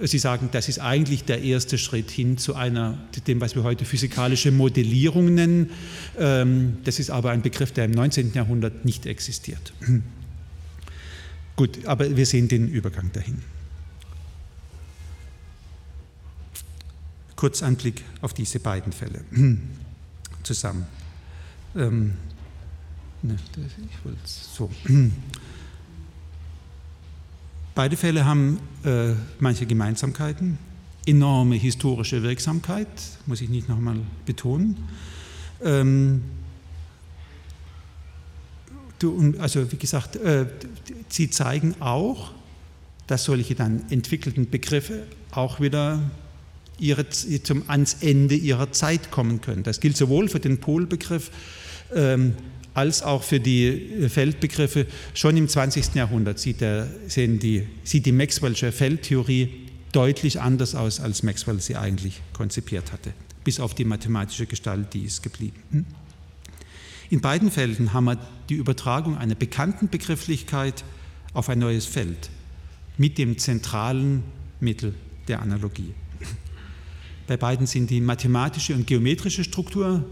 [0.00, 3.84] Sie sagen, das ist eigentlich der erste Schritt hin zu einer, dem, was wir heute
[3.84, 5.70] physikalische Modellierung nennen.
[6.16, 8.32] Ähm, das ist aber ein Begriff, der im 19.
[8.32, 9.72] Jahrhundert nicht existiert.
[11.56, 13.42] Gut, aber wir sehen den Übergang dahin.
[17.34, 19.24] Kurz Anblick auf diese beiden Fälle
[20.44, 20.86] zusammen.
[21.74, 22.14] Ähm,
[23.22, 24.70] ne, ich wollte so.
[27.78, 30.58] Beide Fälle haben äh, manche Gemeinsamkeiten,
[31.06, 32.88] enorme historische Wirksamkeit,
[33.26, 34.76] muss ich nicht nochmal betonen.
[35.62, 36.22] Ähm,
[38.98, 40.46] du, also wie gesagt, äh,
[41.08, 42.32] sie zeigen auch,
[43.06, 46.02] dass solche dann entwickelten Begriffe auch wieder
[46.80, 49.62] ihre, zum, ans Ende ihrer Zeit kommen können.
[49.62, 51.30] Das gilt sowohl für den Polbegriff
[51.94, 52.34] ähm,
[52.78, 54.86] als auch für die Feldbegriffe.
[55.12, 55.96] Schon im 20.
[55.96, 62.20] Jahrhundert sieht, der, die, sieht die Maxwell'sche Feldtheorie deutlich anders aus, als Maxwell sie eigentlich
[62.32, 63.12] konzipiert hatte.
[63.42, 65.60] Bis auf die mathematische Gestalt, die ist geblieben.
[65.72, 65.86] Hm?
[67.10, 68.18] In beiden Fällen haben wir
[68.48, 70.84] die Übertragung einer bekannten Begrifflichkeit
[71.32, 72.30] auf ein neues Feld
[72.96, 74.22] mit dem zentralen
[74.60, 74.94] Mittel
[75.26, 75.94] der Analogie.
[77.26, 80.04] Bei beiden sind die mathematische und geometrische Struktur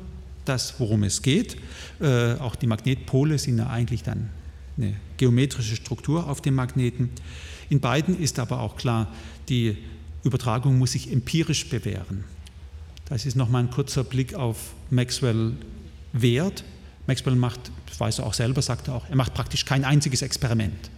[0.49, 1.57] das, worum es geht.
[2.01, 4.31] Äh, auch die Magnetpole sind ja eigentlich dann
[4.77, 7.11] eine geometrische Struktur auf dem Magneten.
[7.69, 9.13] In beiden ist aber auch klar,
[9.49, 9.77] die
[10.25, 12.25] Übertragung muss sich empirisch bewähren.
[13.07, 15.53] Das ist nochmal ein kurzer Blick auf Maxwell
[16.13, 16.65] Wert.
[17.07, 20.23] Maxwell macht, das weiß er auch selber, sagt er auch, er macht praktisch kein einziges
[20.23, 20.91] Experiment.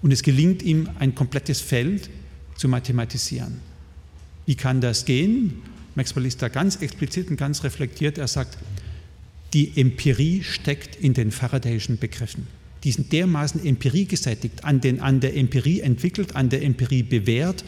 [0.00, 2.08] Und es gelingt ihm, ein komplettes Feld
[2.56, 3.60] zu mathematisieren.
[4.46, 5.62] Wie kann das gehen?
[5.94, 8.16] Maxwell ist da ganz explizit und ganz reflektiert.
[8.16, 8.58] Er sagt,
[9.52, 12.46] die Empirie steckt in den Faradayschen Begriffen.
[12.84, 17.64] Die sind dermaßen empiriegesättigt, an, den, an der Empirie entwickelt, an der Empirie bewährt.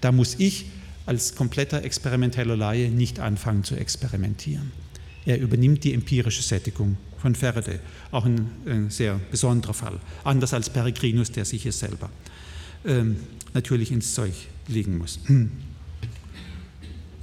[0.00, 0.66] Da muss ich
[1.04, 4.72] als kompletter experimenteller Laie nicht anfangen zu experimentieren.
[5.24, 7.78] Er übernimmt die empirische Sättigung von Faraday,
[8.10, 12.10] auch ein, ein sehr besonderer Fall, anders als Peregrinus, der sich es selber
[12.84, 13.16] ähm,
[13.54, 14.34] natürlich ins Zeug
[14.68, 15.20] legen muss.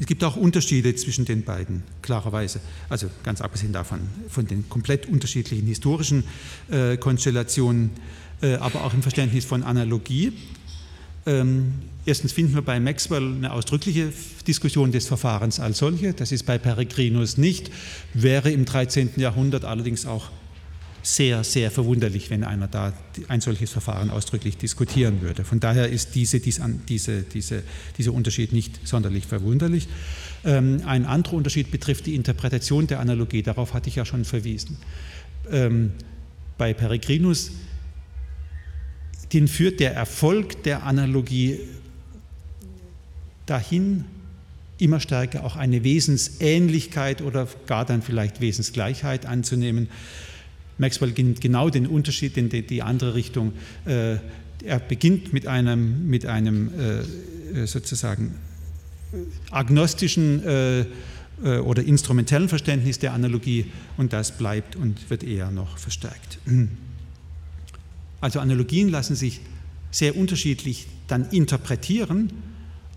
[0.04, 2.60] Es gibt auch Unterschiede zwischen den beiden, klarerweise.
[2.89, 6.26] Also ganz abgesehen davon, von den komplett unterschiedlichen historischen
[6.70, 7.91] äh, Konstellationen,
[8.41, 10.34] äh, aber auch im Verständnis von Analogie.
[11.26, 11.72] Ähm,
[12.06, 14.12] erstens finden wir bei Maxwell eine ausdrückliche
[14.45, 16.12] Diskussion des Verfahrens als solche.
[16.12, 17.72] Das ist bei Peregrinus nicht,
[18.14, 19.12] wäre im 13.
[19.16, 20.32] Jahrhundert allerdings auch
[21.04, 22.93] sehr, sehr verwunderlich, wenn einer da
[23.28, 25.43] ein solches Verfahren ausdrücklich diskutieren würde.
[25.43, 27.64] Von daher ist diese, diese, diese,
[27.97, 29.89] dieser Unterschied nicht sonderlich verwunderlich.
[30.45, 33.43] Ähm, ein anderer Unterschied betrifft die Interpretation der Analogie.
[33.43, 34.78] Darauf hatte ich ja schon verwiesen.
[35.51, 35.91] Ähm,
[36.58, 37.51] bei Peregrinus,
[39.34, 41.60] den führt der Erfolg der Analogie
[43.45, 44.06] dahin,
[44.78, 49.89] immer stärker auch eine Wesensähnlichkeit oder gar dann vielleicht Wesensgleichheit anzunehmen.
[50.78, 53.53] Maxwell gibt genau den Unterschied in die, andere Richtung.
[53.86, 54.17] Äh,
[54.63, 58.36] er beginnt mit einem, mit einem äh, äh sozusagen
[59.51, 60.41] agnostischen
[61.43, 63.65] oder instrumentellen Verständnis der Analogie
[63.97, 66.39] und das bleibt und wird eher noch verstärkt.
[68.21, 69.41] Also Analogien lassen sich
[69.91, 72.32] sehr unterschiedlich dann interpretieren,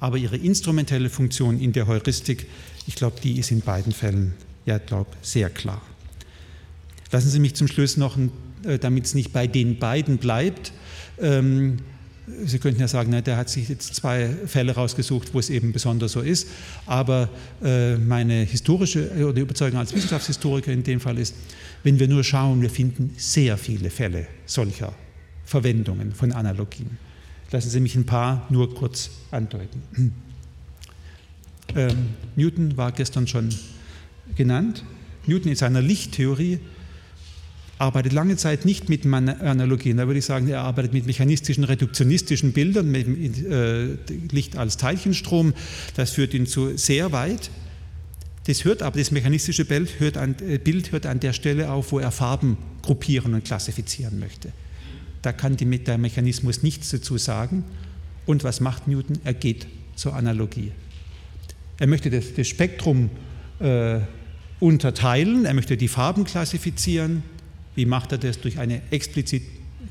[0.01, 2.47] aber ihre instrumentelle Funktion in der Heuristik,
[2.87, 5.83] ich glaube, die ist in beiden Fällen, ja, glaube sehr klar.
[7.13, 8.19] Lassen Sie mich zum Schluss noch,
[8.65, 10.73] äh, damit es nicht bei den beiden bleibt,
[11.21, 11.79] ähm,
[12.45, 15.73] Sie könnten ja sagen, na, der hat sich jetzt zwei Fälle rausgesucht, wo es eben
[15.73, 16.49] besonders so ist.
[16.85, 17.29] Aber
[17.63, 21.37] äh, meine historische äh, oder Überzeugung als Wissenschaftshistoriker in dem Fall ist,
[21.85, 24.93] wenn wir nur schauen, wir finden sehr viele Fälle solcher
[25.45, 26.99] Verwendungen von Analogien.
[27.53, 30.13] Lassen Sie mich ein paar nur kurz andeuten.
[31.77, 33.51] Ähm, Newton war gestern schon
[34.35, 34.83] genannt.
[35.27, 36.59] Newton in seiner Lichttheorie
[37.79, 39.99] arbeitet lange Zeit nicht mit Analogien.
[39.99, 43.97] Da würde ich sagen, er arbeitet mit mechanistischen, reduktionistischen Bildern, mit äh,
[44.31, 45.53] Licht als Teilchenstrom.
[45.95, 47.51] Das führt ihn zu sehr weit.
[48.47, 51.93] Das hört aber, das mechanistische Bild hört, an, äh, Bild hört an der Stelle auf,
[51.93, 54.53] wo er Farben gruppieren und klassifizieren möchte.
[55.23, 57.65] Da kann die, der Mechanismus nichts dazu sagen.
[58.25, 59.19] Und was macht Newton?
[59.25, 59.67] Er geht
[59.97, 60.73] zur Analogie.
[61.79, 63.11] Er möchte das, das Spektrum
[63.59, 64.01] äh,
[64.61, 67.23] unterteilen, er möchte die Farben klassifizieren,
[67.77, 68.41] wie macht er das?
[68.41, 69.43] Durch eine explizit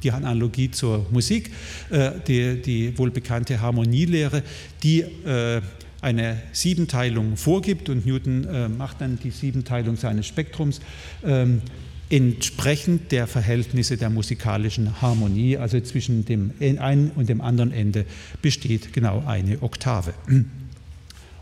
[0.04, 1.52] die Analogie zur Musik,
[1.90, 4.44] äh, die, die wohl bekannte Harmonielehre,
[4.84, 5.62] die äh,
[6.02, 10.80] eine Siebenteilung vorgibt und Newton äh, macht dann die Siebenteilung seines Spektrums.
[11.24, 11.62] Ähm,
[12.10, 18.06] entsprechend der Verhältnisse der musikalischen Harmonie, also zwischen dem einen und dem anderen Ende
[18.44, 20.14] besteht genau eine Oktave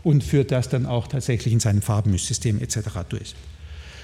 [0.02, 2.78] und führt das dann auch tatsächlich in seinem Farbenmischsystem etc.
[3.10, 3.34] durch.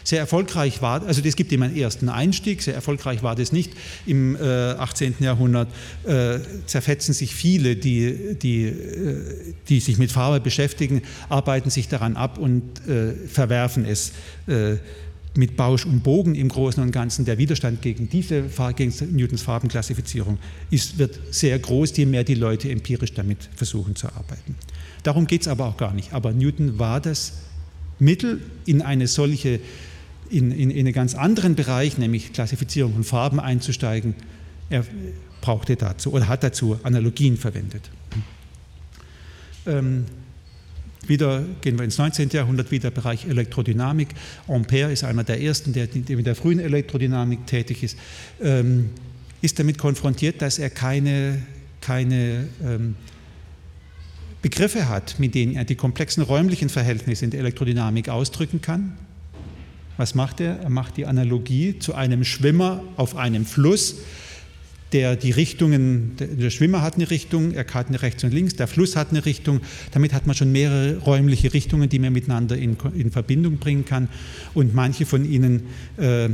[0.04, 3.72] Sehr erfolgreich war, also es gibt immer einen ersten Einstieg, sehr erfolgreich war das nicht.
[4.06, 5.16] Im äh, 18.
[5.20, 5.68] Jahrhundert
[6.04, 12.16] äh, zerfetzen sich viele, die, die, äh, die sich mit Farbe beschäftigen, arbeiten sich daran
[12.16, 14.12] ab und äh, verwerfen es
[14.46, 14.76] äh,
[15.34, 18.44] mit Bausch und Bogen im Großen und Ganzen der Widerstand gegen diese
[18.76, 20.38] gegen Newtons Farbenklassifizierung
[20.70, 24.56] ist, wird sehr groß, je mehr die Leute empirisch damit versuchen zu arbeiten.
[25.02, 26.12] Darum geht es aber auch gar nicht.
[26.12, 27.34] Aber Newton war das
[27.98, 29.60] Mittel in eine solche,
[30.30, 34.14] in, in, in einen ganz anderen Bereich, nämlich Klassifizierung von Farben einzusteigen.
[34.70, 34.84] Er
[35.40, 37.90] brauchte dazu oder hat dazu Analogien verwendet.
[39.66, 40.06] Ähm,
[41.06, 42.28] wieder gehen wir ins 19.
[42.30, 44.08] Jahrhundert, wieder Bereich Elektrodynamik.
[44.46, 47.98] Ampère ist einer der ersten, der, der mit der frühen Elektrodynamik tätig ist,
[48.40, 48.90] ähm,
[49.42, 51.42] ist damit konfrontiert, dass er keine,
[51.80, 52.94] keine ähm,
[54.42, 58.96] Begriffe hat, mit denen er die komplexen räumlichen Verhältnisse in der Elektrodynamik ausdrücken kann.
[60.00, 60.58] Was macht er?
[60.60, 63.96] Er macht die Analogie zu einem Schwimmer auf einem Fluss,
[64.92, 68.66] der die Richtungen, der Schwimmer hat eine Richtung, er hat eine rechts und links, der
[68.66, 69.60] Fluss hat eine Richtung.
[69.90, 74.08] Damit hat man schon mehrere räumliche Richtungen, die man miteinander in, in Verbindung bringen kann.
[74.54, 75.64] Und manche von Ihnen,
[75.98, 76.30] äh,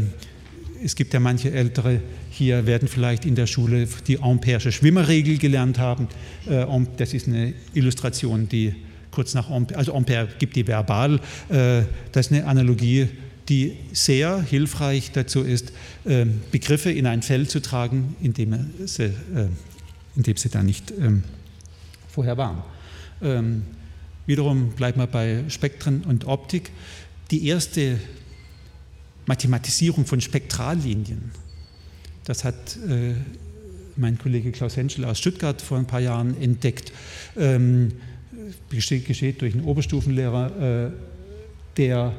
[0.85, 2.01] es gibt ja manche Ältere
[2.31, 6.07] hier, werden vielleicht in der Schule die Ampere'sche Schwimmerregel gelernt haben.
[6.49, 6.65] Äh,
[6.99, 8.77] das ist eine Illustration, die
[9.11, 11.17] kurz nach Ampere, also Ampere gibt die verbal,
[11.49, 13.09] äh, das ist eine Analogie
[13.49, 15.73] die sehr hilfreich dazu ist,
[16.05, 19.49] ähm, Begriffe in ein Feld zu tragen, in dem sie, äh,
[20.17, 21.23] in dem sie da nicht ähm,
[22.09, 22.63] vorher waren.
[23.23, 23.63] Ähm,
[24.27, 26.71] wiederum bleiben wir bei Spektren und Optik.
[27.31, 27.99] Die erste
[29.27, 31.31] Mathematisierung von Spektrallinien,
[32.25, 33.15] das hat äh,
[33.97, 36.93] mein Kollege Klaus Henschel aus Stuttgart vor ein paar Jahren entdeckt,
[38.69, 40.91] geschieht durch einen Oberstufenlehrer, äh,
[41.79, 42.13] der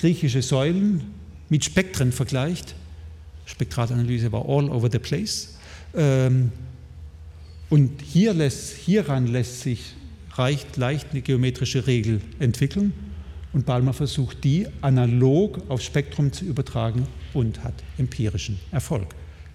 [0.00, 1.02] griechische Säulen
[1.50, 2.74] mit Spektren vergleicht.
[3.44, 5.56] Spektralanalyse war all over the place.
[5.94, 6.52] Ähm,
[7.68, 9.94] und hier lässt, hieran lässt sich
[10.32, 12.92] reicht, leicht eine geometrische Regel entwickeln.
[13.52, 19.14] Und Balmer versucht, die analog aufs Spektrum zu übertragen und hat empirischen Erfolg.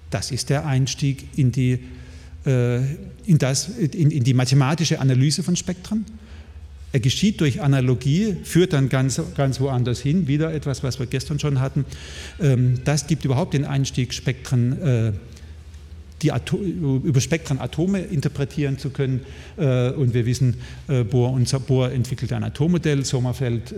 [0.10, 1.80] Das ist der Einstieg in die,
[2.46, 2.84] äh,
[3.26, 6.06] in das, in, in die mathematische Analyse von Spektren.
[6.96, 11.40] Er geschieht durch Analogie, führt dann ganz, ganz woanders hin, wieder etwas, was wir gestern
[11.40, 11.84] schon hatten.
[12.40, 15.12] Ähm, das gibt überhaupt den Einstieg, Spektren, äh,
[16.22, 16.32] die
[17.04, 19.26] über Spektren Atome interpretieren zu können.
[19.58, 20.56] Äh, und wir wissen,
[20.88, 23.76] äh, Bohr, und Bohr entwickelt ein Atommodell, Sommerfeld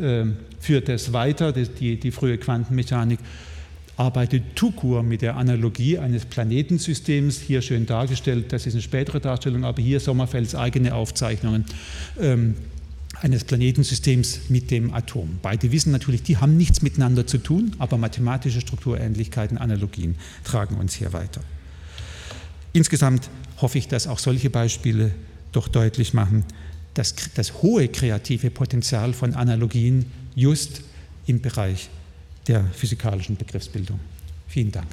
[0.59, 3.17] führt es weiter, die, die frühe Quantenmechanik
[3.95, 9.65] arbeitet Tukur mit der Analogie eines Planetensystems, hier schön dargestellt, das ist eine spätere Darstellung,
[9.65, 11.65] aber hier Sommerfelds eigene Aufzeichnungen.
[12.21, 12.53] Ähm,
[13.21, 15.39] eines Planetensystems mit dem Atom.
[15.41, 20.93] Beide wissen natürlich, die haben nichts miteinander zu tun, aber mathematische Strukturähnlichkeiten, Analogien tragen uns
[20.93, 21.41] hier weiter.
[22.73, 23.29] Insgesamt
[23.61, 25.11] hoffe ich, dass auch solche Beispiele
[25.51, 26.43] doch deutlich machen,
[26.93, 30.05] dass das hohe kreative Potenzial von Analogien
[30.35, 30.81] just
[31.25, 31.89] im Bereich
[32.47, 33.99] der physikalischen Begriffsbildung.
[34.47, 34.87] Vielen Dank.